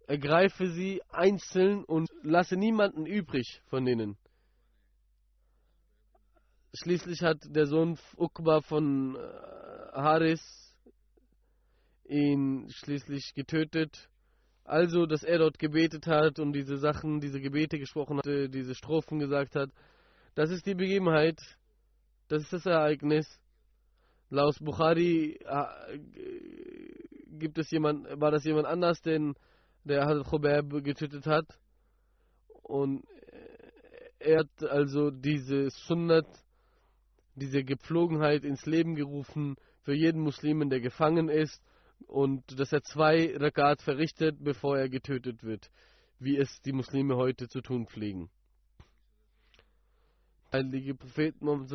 [0.05, 4.15] ergreife sie einzeln und lasse niemanden übrig von denen.
[6.79, 9.19] Schließlich hat der Sohn Ukba von äh,
[9.93, 10.41] Haris
[12.07, 14.09] ihn schließlich getötet
[14.67, 19.17] also, dass er dort gebetet hat und diese Sachen, diese Gebete gesprochen hatte, diese Strophen
[19.17, 19.69] gesagt hat,
[20.35, 21.39] das ist die Begebenheit,
[22.27, 23.25] das ist das Ereignis.
[24.29, 25.99] Laut Bukhari äh,
[27.39, 29.35] gibt es jemand, war das jemand anders, den
[29.85, 31.45] der Hazrat Khubab getötet hat.
[32.61, 33.05] Und
[34.19, 36.27] er hat also diese Sunnat,
[37.37, 41.63] diese Gepflogenheit ins Leben gerufen für jeden Muslimen, der gefangen ist
[42.07, 45.69] und dass er zwei Rakat verrichtet, bevor er getötet wird,
[46.19, 48.29] wie es die Muslime heute zu tun pflegen.
[50.51, 51.69] Heilige Prophet Muhammad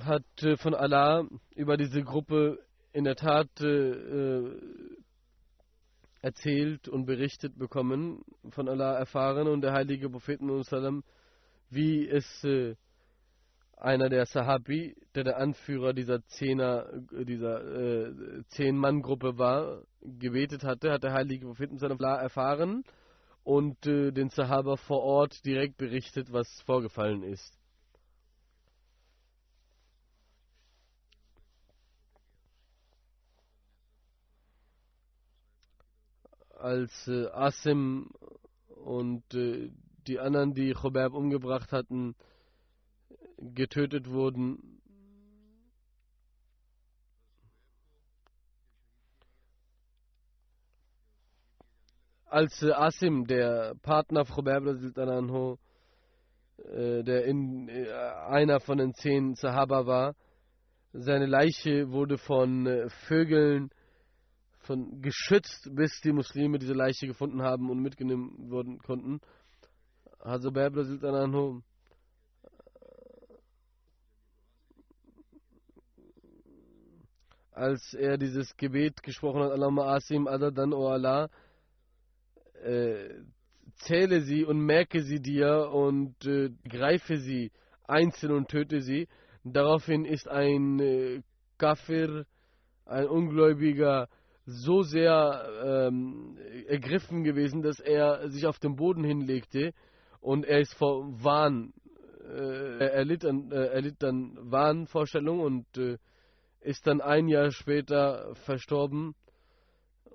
[0.00, 1.26] hat äh, von Allah
[1.56, 4.44] über diese Gruppe in der Tat äh,
[6.20, 11.04] erzählt und berichtet bekommen, von Allah erfahren und der heilige Prophet Muhammad
[11.70, 12.74] wie es äh,
[13.76, 21.04] einer der Sahabi, der der Anführer dieser Zehner, dieser äh, Zehn-Mann-Gruppe war, gebetet hatte, hat
[21.04, 22.84] der heilige Prophet Allah erfahren
[23.44, 27.58] und äh, den Sahaba vor Ort direkt berichtet, was vorgefallen ist.
[36.58, 38.10] Als äh, Asim
[38.68, 39.70] und äh,
[40.06, 42.14] die anderen, die Khobab umgebracht hatten,
[43.38, 44.80] getötet wurden.
[52.26, 54.76] Als äh, Asim, der Partner Khobab, äh,
[57.02, 57.90] der in, äh,
[58.28, 60.14] einer von den zehn Sahaba war,
[60.92, 63.70] seine Leiche wurde von äh, Vögeln
[64.68, 69.20] von geschützt, bis die Muslime diese Leiche gefunden haben und mitgenommen werden konnten.
[70.20, 71.62] Also anhu
[77.52, 81.30] als er dieses Gebet gesprochen hat, Allahumma asim adadan o Allah,
[82.62, 83.08] äh,
[83.76, 87.50] zähle sie und merke sie dir und äh, greife sie
[87.86, 89.08] einzeln und töte sie.
[89.44, 91.22] Daraufhin ist ein äh,
[91.56, 92.26] Kafir,
[92.84, 94.08] ein Ungläubiger,
[94.50, 99.74] so sehr ähm, ergriffen gewesen, dass er sich auf den Boden hinlegte
[100.20, 101.74] und er ist vor Wahn,
[102.24, 105.98] äh, er, erlitt an, äh, erlitt dann Wahnvorstellung und äh,
[106.60, 109.14] ist dann ein Jahr später verstorben.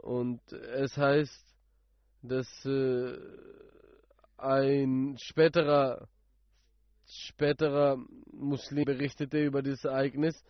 [0.01, 1.55] Und es heißt,
[2.23, 3.15] dass äh,
[4.37, 6.07] ein späterer,
[7.05, 7.97] späterer
[8.31, 10.43] Muslim berichtete über dieses Ereignis,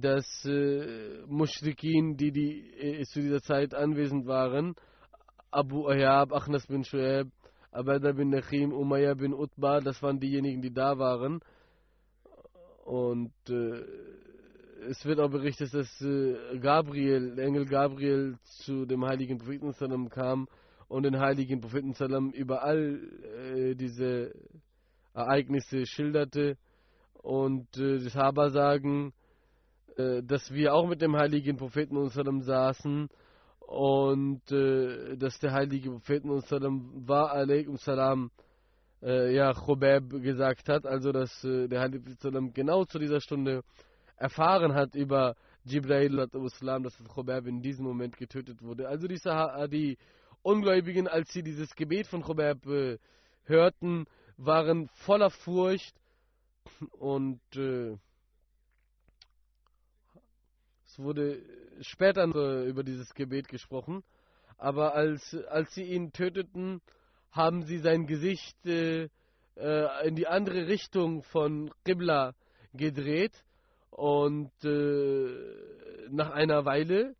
[0.00, 4.74] dass äh, Mushrikin, die, die äh, zu dieser Zeit anwesend waren,
[5.50, 7.30] Abu Ayyab, Achnas bin Shu'ab,
[7.70, 11.40] Abada bin Nachim, Umayya bin Utba, das waren diejenigen, die da waren.
[12.84, 13.82] Und äh,
[14.88, 20.08] es wird auch berichtet, dass äh, Gabriel, der Engel Gabriel zu dem heiligen Propheten Sallam
[20.08, 20.48] kam
[20.88, 23.00] und den heiligen Propheten Sallam überall
[23.54, 24.34] äh, diese
[25.14, 26.56] Ereignisse schilderte.
[27.14, 29.12] Und äh, die Sahaba sagen,
[29.98, 33.08] äh, dass wir auch mit dem heiligen Propheten Sallam saßen
[33.58, 38.30] und äh, dass der heilige Propheten Sallam war alaikum salam
[39.02, 43.20] äh, ja Khubab gesagt hat, also dass äh, der heilige Prophet Sallam genau zu dieser
[43.20, 43.62] Stunde
[44.16, 45.34] erfahren hat über
[45.64, 48.88] Jibrail Islam, dass Khubab in diesem Moment getötet wurde.
[48.88, 49.20] Also die,
[49.70, 49.98] die
[50.42, 52.98] Ungläubigen, als sie dieses Gebet von Khubab äh,
[53.44, 55.94] hörten, waren voller Furcht
[56.92, 57.96] und äh,
[60.98, 61.40] wurde
[61.80, 62.24] später
[62.64, 64.02] über dieses Gebet gesprochen,
[64.56, 66.80] aber als, als sie ihn töteten,
[67.30, 69.08] haben sie sein Gesicht äh,
[69.56, 72.34] äh in die andere Richtung von Qibla
[72.74, 73.32] gedreht
[73.90, 75.28] und äh,
[76.10, 77.14] nach einer Weile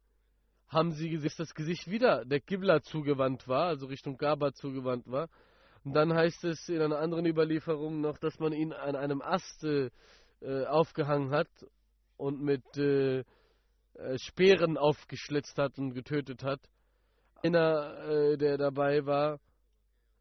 [0.68, 5.10] haben sie gesehen, dass das Gesicht wieder der Qibla zugewandt war, also Richtung Gaba zugewandt
[5.10, 5.28] war.
[5.84, 9.64] Und dann heißt es in einer anderen Überlieferung noch, dass man ihn an einem Ast
[9.64, 9.90] äh,
[10.66, 11.48] aufgehangen hat
[12.16, 13.24] und mit äh, äh,
[14.16, 16.60] Speeren aufgeschlitzt hat und getötet hat.
[17.42, 19.40] Einer, äh, der dabei war,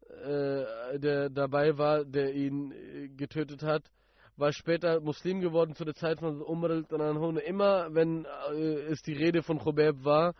[0.08, 3.90] äh, der dabei war, der ihn äh, getötet hat,
[4.36, 9.14] war später Muslim geworden zu der Zeit von Umar al Immer wenn äh, es die
[9.14, 10.34] Rede von Khobab war,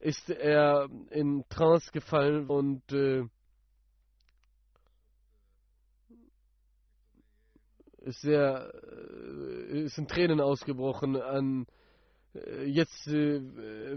[0.00, 3.24] ist er in Trance gefallen und äh,
[8.00, 8.72] ist sehr
[9.70, 11.77] ist in Tränen ausgebrochen an äh,
[12.66, 13.40] jetzt äh,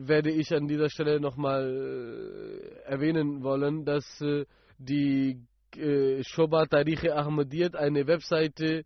[0.07, 4.45] werde ich an dieser Stelle nochmal äh, erwähnen wollen, dass äh,
[4.77, 5.39] die
[5.75, 8.83] äh, Shoba Tariche Ahmadiyyat eine Webseite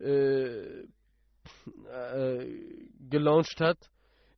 [0.00, 0.84] äh,
[1.92, 2.46] äh,
[3.08, 3.78] gelauncht hat,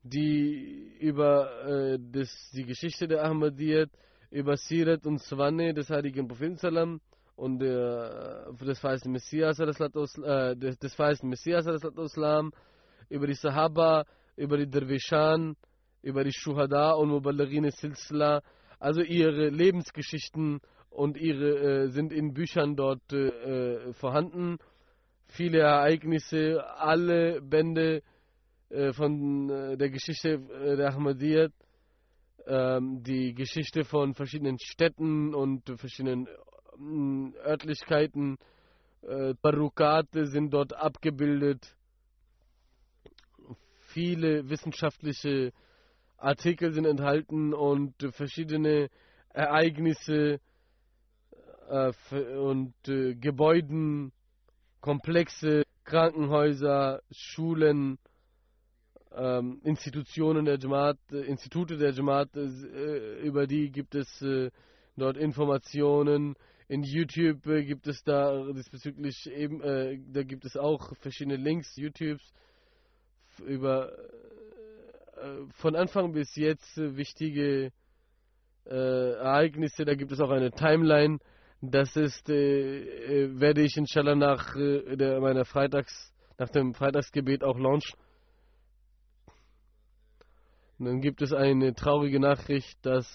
[0.02, 3.90] die über äh, das, die Geschichte der Ahmadiyyat,
[4.30, 7.00] über Sirat und Swanne des heiligen Propheten Salam
[7.34, 11.66] und der, des verheißten Messias, äh, des, des Messias,
[13.08, 14.04] über die Sahaba,
[14.40, 15.54] über die Derwishan,
[16.02, 18.42] über die Shuhada und Mubalaghin Silsla.
[18.78, 24.56] Also ihre Lebensgeschichten und ihre äh, sind in Büchern dort äh, vorhanden.
[25.26, 28.02] Viele Ereignisse, alle Bände
[28.70, 31.52] äh, von äh, der Geschichte äh, der Ahmadiyyat,
[32.46, 38.38] ähm, die Geschichte von verschiedenen Städten und verschiedenen äh, Örtlichkeiten,
[39.02, 41.76] äh, Barukate sind dort abgebildet
[43.92, 45.52] viele wissenschaftliche
[46.16, 48.88] Artikel sind enthalten und verschiedene
[49.30, 50.40] Ereignisse
[51.68, 51.92] äh,
[52.36, 54.12] und äh, Gebäuden,
[54.80, 57.98] Komplexe, Krankenhäuser, Schulen,
[59.12, 64.50] ähm, Institutionen der Jamaat, Institute der Jamaat, äh, über die gibt es äh,
[64.96, 66.36] dort Informationen.
[66.68, 69.60] In YouTube gibt es da diesbezüglich eben,
[70.12, 72.22] da gibt es auch verschiedene Links, YouTubes
[73.46, 73.92] über
[75.16, 77.72] äh, von Anfang bis jetzt wichtige
[78.66, 79.84] äh, Ereignisse.
[79.84, 81.18] Da gibt es auch eine Timeline.
[81.60, 87.44] Das ist, äh, äh werde ich inshallah nach äh, der, meiner Freitags, nach dem Freitagsgebet
[87.44, 87.98] auch launchen.
[90.78, 93.06] Und dann gibt es eine traurige Nachricht, dass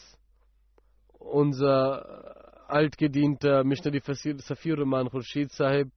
[1.17, 3.91] unser altgedienter Mishnah
[4.37, 5.89] Safir Rahman Khurshid Sahib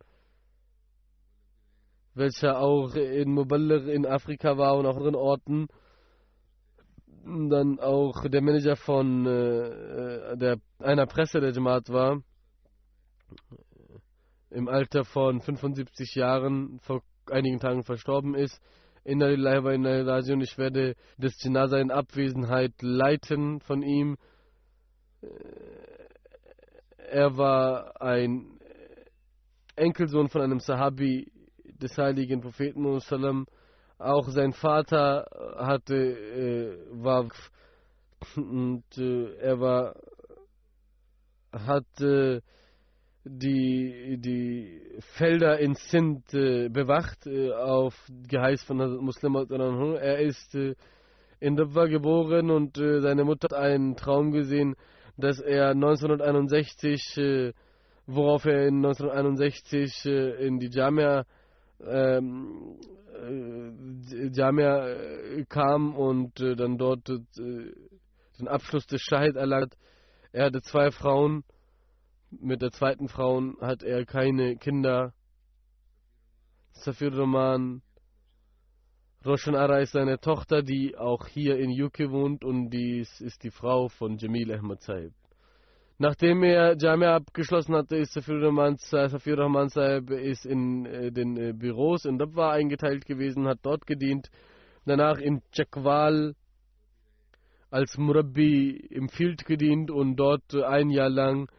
[2.18, 5.68] welcher auch in Muballigh in Afrika war und auch anderen Orten.
[7.24, 12.22] Dann auch der Manager von äh, der, einer Presse der Jamaat war.
[14.50, 18.60] Im Alter von 75 Jahren, vor einigen Tagen verstorben ist.
[19.04, 24.16] In der Live in der und ich werde das Janaza in Abwesenheit leiten von ihm.
[27.10, 28.58] Er war ein
[29.76, 31.30] Enkelsohn von einem Sahabi
[31.78, 32.84] des heiligen Propheten
[33.98, 35.26] auch sein Vater
[35.56, 37.28] hatte äh, war
[38.36, 39.96] und äh, er war
[41.52, 42.40] hat äh,
[43.24, 44.80] die die
[45.16, 47.94] Felder in Sindh äh, bewacht äh, auf
[48.28, 49.34] Geheiß von Muslim
[49.96, 50.74] er ist äh,
[51.40, 54.74] in Dabwa geboren und äh, seine Mutter hat einen Traum gesehen,
[55.16, 57.52] dass er 1961, äh,
[58.06, 61.24] worauf er in 1961 äh, in die Jamia,
[61.84, 62.78] ähm,
[63.14, 69.76] äh, Jamia äh, kam und äh, dann dort den Abschluss des Shahid erlangt.
[70.32, 71.44] Er hatte zwei Frauen.
[72.30, 75.14] Mit der zweiten Frau hat er keine Kinder.
[76.72, 77.82] Safir Roman
[79.24, 83.50] Roshan Ara ist seine Tochter, die auch hier in UK wohnt und dies ist die
[83.50, 85.12] Frau von Jamil Ahmad Saib.
[86.00, 91.36] Nachdem er Jamia abgeschlossen hatte, ist Safir Rahman, Safir Rahman Saib ist in äh, den
[91.36, 94.30] äh, Büros in Dabwa eingeteilt gewesen, hat dort gedient.
[94.86, 96.36] Danach in Chakwal
[97.70, 101.50] als Murabbi im Field gedient und dort ein Jahr lang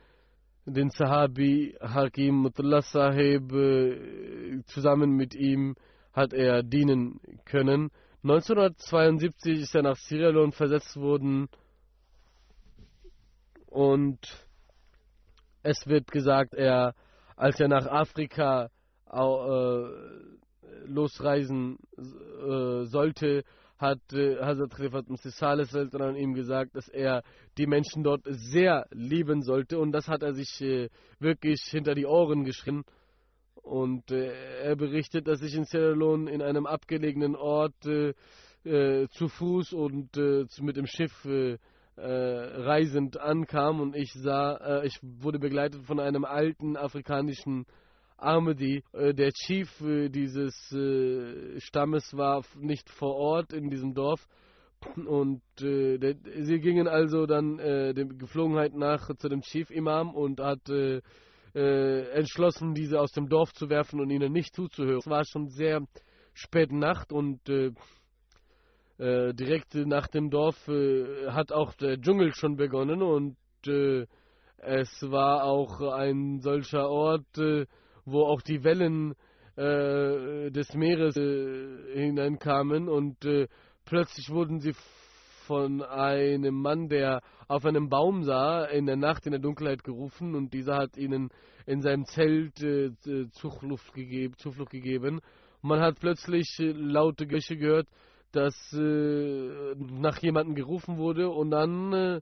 [0.65, 5.75] den Sahabi Hakim Mutullah Sahib äh, zusammen mit ihm
[6.13, 7.91] hat er dienen können.
[8.23, 11.49] 1972 ist er nach Sierra Leone versetzt worden
[13.69, 14.19] und
[15.63, 16.95] es wird gesagt, er,
[17.35, 18.69] als er nach Afrika
[19.11, 19.83] äh,
[20.85, 23.43] losreisen äh, sollte,
[23.77, 27.23] hat äh, Hazrat Khalifat Msisales ihm gesagt, dass er
[27.57, 30.89] die Menschen dort sehr lieben sollte und das hat er sich äh,
[31.19, 32.83] wirklich hinter die Ohren geschrien.
[33.55, 38.13] Und äh, er berichtet, dass ich in Sierra Leone in einem abgelegenen Ort äh,
[38.63, 40.15] äh, zu Fuß und
[40.59, 41.25] mit dem Schiff
[42.01, 47.65] reisend ankam und ich sah, ich wurde begleitet von einem alten afrikanischen
[48.17, 48.83] Ahmadi.
[48.93, 49.69] der Chief
[50.09, 50.53] dieses
[51.57, 54.25] Stammes war nicht vor Ort in diesem Dorf.
[54.95, 60.69] Und der, sie gingen also dann der Geflogenheit nach zu dem Chief Imam und hat
[61.55, 64.99] äh, entschlossen, diese aus dem Dorf zu werfen und ihnen nicht zuzuhören.
[64.99, 65.81] Es war schon sehr
[66.33, 67.39] spät Nacht und
[68.99, 74.05] äh, äh, direkt nach dem Dorf äh, hat auch der Dschungel schon begonnen und äh,
[74.57, 77.65] es war auch ein solcher Ort, äh,
[78.05, 79.15] wo auch die Wellen
[79.61, 83.17] des Meeres hineinkamen und
[83.83, 84.73] plötzlich wurden sie
[85.47, 87.19] von einem Mann, der
[87.49, 91.29] auf einem Baum sah, in der Nacht in der Dunkelheit gerufen und dieser hat ihnen
[91.65, 92.91] in seinem Zelt äh,
[93.31, 95.19] Zuflucht, gegeben, Zuflucht gegeben.
[95.61, 97.87] Man hat plötzlich äh, laute Geräusche gehört,
[98.31, 102.21] dass äh, nach jemandem gerufen wurde und dann äh,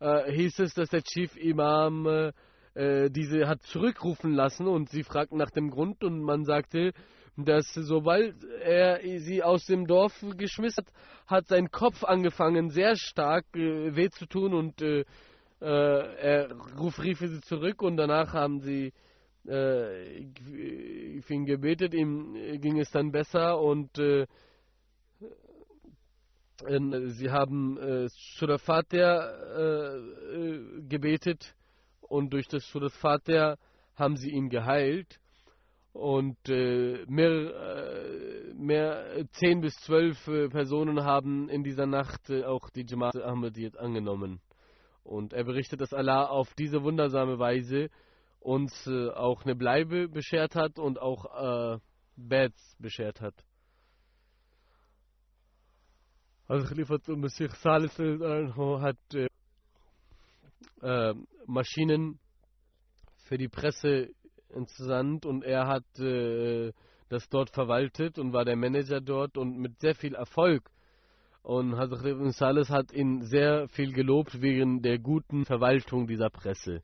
[0.00, 2.06] äh, hieß es, dass der Chief Imam
[2.74, 6.92] äh, diese hat zurückrufen lassen und sie fragten nach dem Grund und man sagte,
[7.36, 10.92] dass sobald er sie aus dem Dorf geschmissen hat,
[11.26, 15.04] hat sein Kopf angefangen sehr stark äh, weh zu tun und äh,
[15.60, 18.92] äh, er ruf, rief sie zurück und danach haben sie
[19.44, 20.26] äh,
[21.22, 24.26] für ihn gebetet, ihm ging es dann besser und äh,
[26.60, 31.54] sie haben äh, Surah Fatiha äh, gebetet
[32.00, 33.56] und durch das Surah Fatiha
[33.94, 35.20] haben sie ihn geheilt
[35.92, 42.44] und äh, mehr, äh, mehr 10 bis 12 äh, Personen haben in dieser Nacht äh,
[42.44, 44.40] auch die Jamaat Ahmadiyyat angenommen.
[45.02, 47.88] Und er berichtet, dass Allah auf diese wundersame Weise
[48.40, 51.78] uns äh, auch eine Bleibe beschert hat und auch äh,
[52.16, 53.34] Beds beschert hat.
[56.48, 57.90] Also Khalifat Masih Salih
[58.80, 58.96] hat
[61.46, 62.18] Maschinen
[63.24, 64.08] für die Presse
[64.54, 66.72] interessant und er hat äh,
[67.10, 70.70] das dort verwaltet und war der Manager dort und mit sehr viel Erfolg.
[71.42, 76.82] Und Hazrat Ibn Salis hat ihn sehr viel gelobt wegen der guten Verwaltung dieser Presse.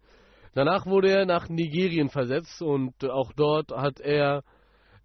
[0.53, 4.43] Danach wurde er nach Nigerien versetzt und auch dort hat er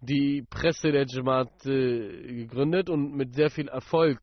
[0.02, 4.20] die Presse der Jamaat äh, gegründet und mit sehr viel Erfolg.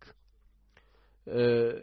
[1.28, 1.74] Äh,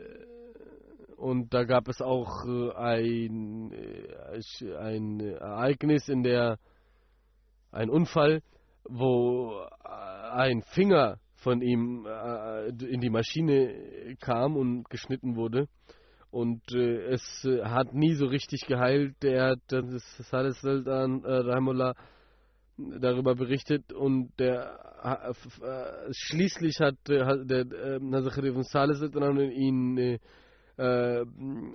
[1.16, 6.58] und da gab es auch äh, ein, äh, ein Ereignis, in der
[7.70, 8.40] ein Unfall,
[8.84, 15.66] wo ein Finger von ihm in die Maschine kam und geschnitten wurde.
[16.30, 19.16] Und es hat nie so richtig geheilt.
[19.22, 21.94] Der hat das Salih Sultan Rahimullah
[22.76, 25.34] darüber berichtet und der
[26.10, 30.18] schließlich hat, hat der äh, Nazir Salih Sultan ihn
[30.76, 31.24] äh,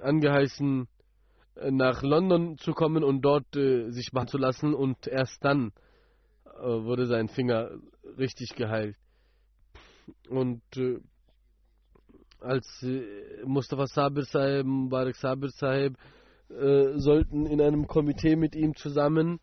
[0.02, 0.88] angeheißen,
[1.56, 5.72] äh, nach London zu kommen und dort äh, sich machen zu lassen und erst dann
[6.46, 7.72] äh, wurde sein Finger
[8.18, 8.96] richtig geheilt.
[10.30, 11.00] Und äh,
[12.40, 15.98] als äh, Mustafa Sabir Sahib, Mubarak Sabir Sahib
[16.52, 19.40] sollten in einem Komitee mit ihm zusammen,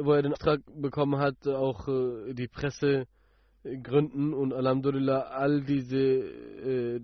[0.00, 3.06] wo er den Auftrag bekommen hat, auch die Presse
[3.82, 7.00] gründen und Alhamdulillah all diese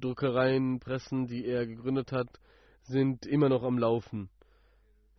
[0.00, 2.28] Druckereien, Pressen, die er gegründet hat,
[2.82, 4.28] sind immer noch am Laufen.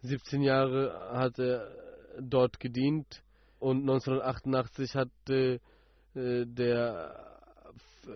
[0.01, 1.67] 17 Jahre hat er
[2.19, 3.23] dort gedient
[3.59, 5.59] und 1988 hat äh,
[6.13, 7.15] der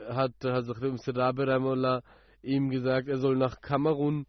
[0.10, 2.02] hat Hazrat Rabi
[2.44, 4.28] ihm gesagt, er soll nach Kamerun,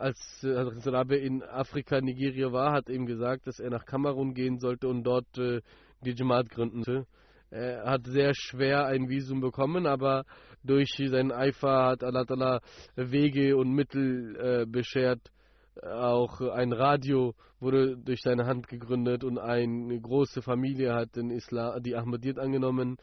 [0.00, 0.48] als äh,
[0.88, 5.04] Rabi in Afrika, Nigeria war, hat ihm gesagt, dass er nach Kamerun gehen sollte und
[5.04, 5.60] dort äh,
[6.00, 7.06] die Jamaat gründen sollte.
[7.50, 10.24] Er hat sehr schwer ein Visum bekommen, aber
[10.62, 12.60] durch seinen Eifer hat Allah
[12.94, 15.30] Wege und Mittel äh, beschert,
[15.82, 21.82] auch ein Radio wurde durch seine Hand gegründet und eine große Familie hat den Islam,
[21.82, 22.96] die Ahmadiyyat angenommen.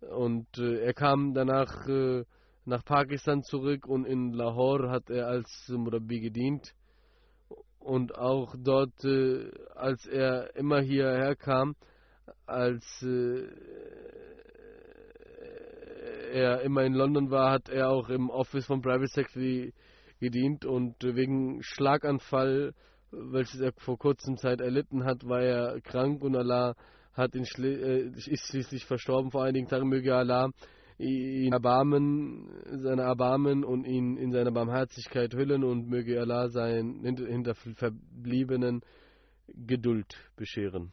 [0.00, 2.24] Und äh, er kam danach äh,
[2.64, 6.74] nach Pakistan zurück und in Lahore hat er als Murabi gedient.
[7.78, 11.74] Und auch dort, äh, als er immer hierher kam,
[12.46, 13.46] als äh,
[16.32, 19.72] er immer in London war, hat er auch im Office von Private Secretary
[20.20, 22.74] gedient und wegen Schlaganfall,
[23.10, 26.74] welches er vor kurzem Zeit erlitten hat, war er krank und Allah
[27.14, 29.88] hat ihn äh, ist schließlich verstorben vor einigen Tagen.
[29.88, 30.50] Möge Allah
[31.00, 32.48] ihn erbarmen,
[32.82, 38.82] seine Erbarmen und ihn in seiner Barmherzigkeit hüllen und möge Allah sein hinter, hinter Verbliebenen
[39.48, 40.92] Geduld bescheren.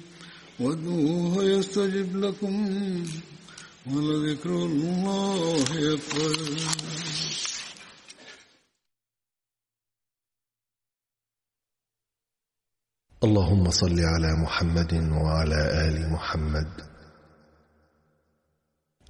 [0.61, 2.55] وادعوه يستجب لكم
[3.87, 6.37] ولذكر الله أكبر.
[13.23, 16.69] اللهم صل على محمد وعلى آل محمد.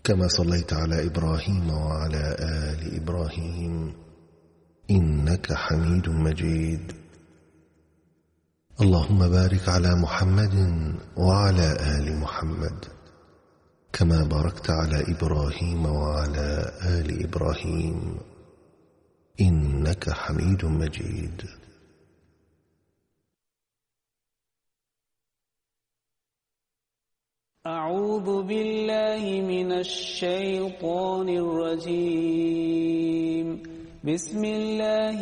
[0.04, 3.96] كما صليت على إبراهيم وعلى آل إبراهيم.
[4.92, 7.01] إنك حميد مجيد.
[8.82, 10.56] اللهم بارك على محمد
[11.18, 11.68] وعلى
[11.98, 12.86] آل محمد
[13.94, 18.18] كما باركت على إبراهيم وعلى آل إبراهيم
[19.42, 21.42] إنك حميد مجيد.
[27.68, 32.82] أعوذ بالله من الشيطان الرجيم.
[34.04, 35.20] بسم الله